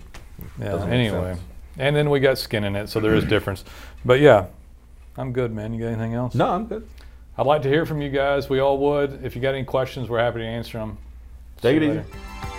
Yeah. 0.60 0.72
Doesn't 0.72 0.92
Anyway, 0.92 1.38
and 1.78 1.96
then 1.96 2.10
we 2.10 2.20
got 2.20 2.38
skin 2.38 2.66
in 2.66 2.76
it, 2.76 2.90
so 2.90 3.00
there 3.00 3.16
is 3.16 3.24
difference. 3.24 3.64
But 4.04 4.20
yeah, 4.20 4.48
I'm 5.18 5.32
good, 5.32 5.54
man. 5.54 5.74
You 5.74 5.80
got 5.80 5.88
anything 5.94 6.14
else? 6.16 6.36
No, 6.36 6.50
I'm 6.50 6.66
good. 6.66 6.86
I'd 7.38 7.46
like 7.46 7.62
to 7.62 7.70
hear 7.70 7.86
from 7.86 8.02
you 8.02 8.10
guys. 8.10 8.50
We 8.50 8.60
all 8.60 8.78
would. 8.78 9.24
If 9.24 9.38
you 9.38 9.42
got 9.42 9.56
any 9.56 9.64
questions, 9.64 10.10
we're 10.10 10.20
happy 10.20 10.40
to 10.40 10.46
answer 10.46 10.80
them. 10.80 10.98
Take 11.62 11.80
See 11.82 11.86
it 11.88 11.94
you 11.94 12.00
easy. 12.02 12.55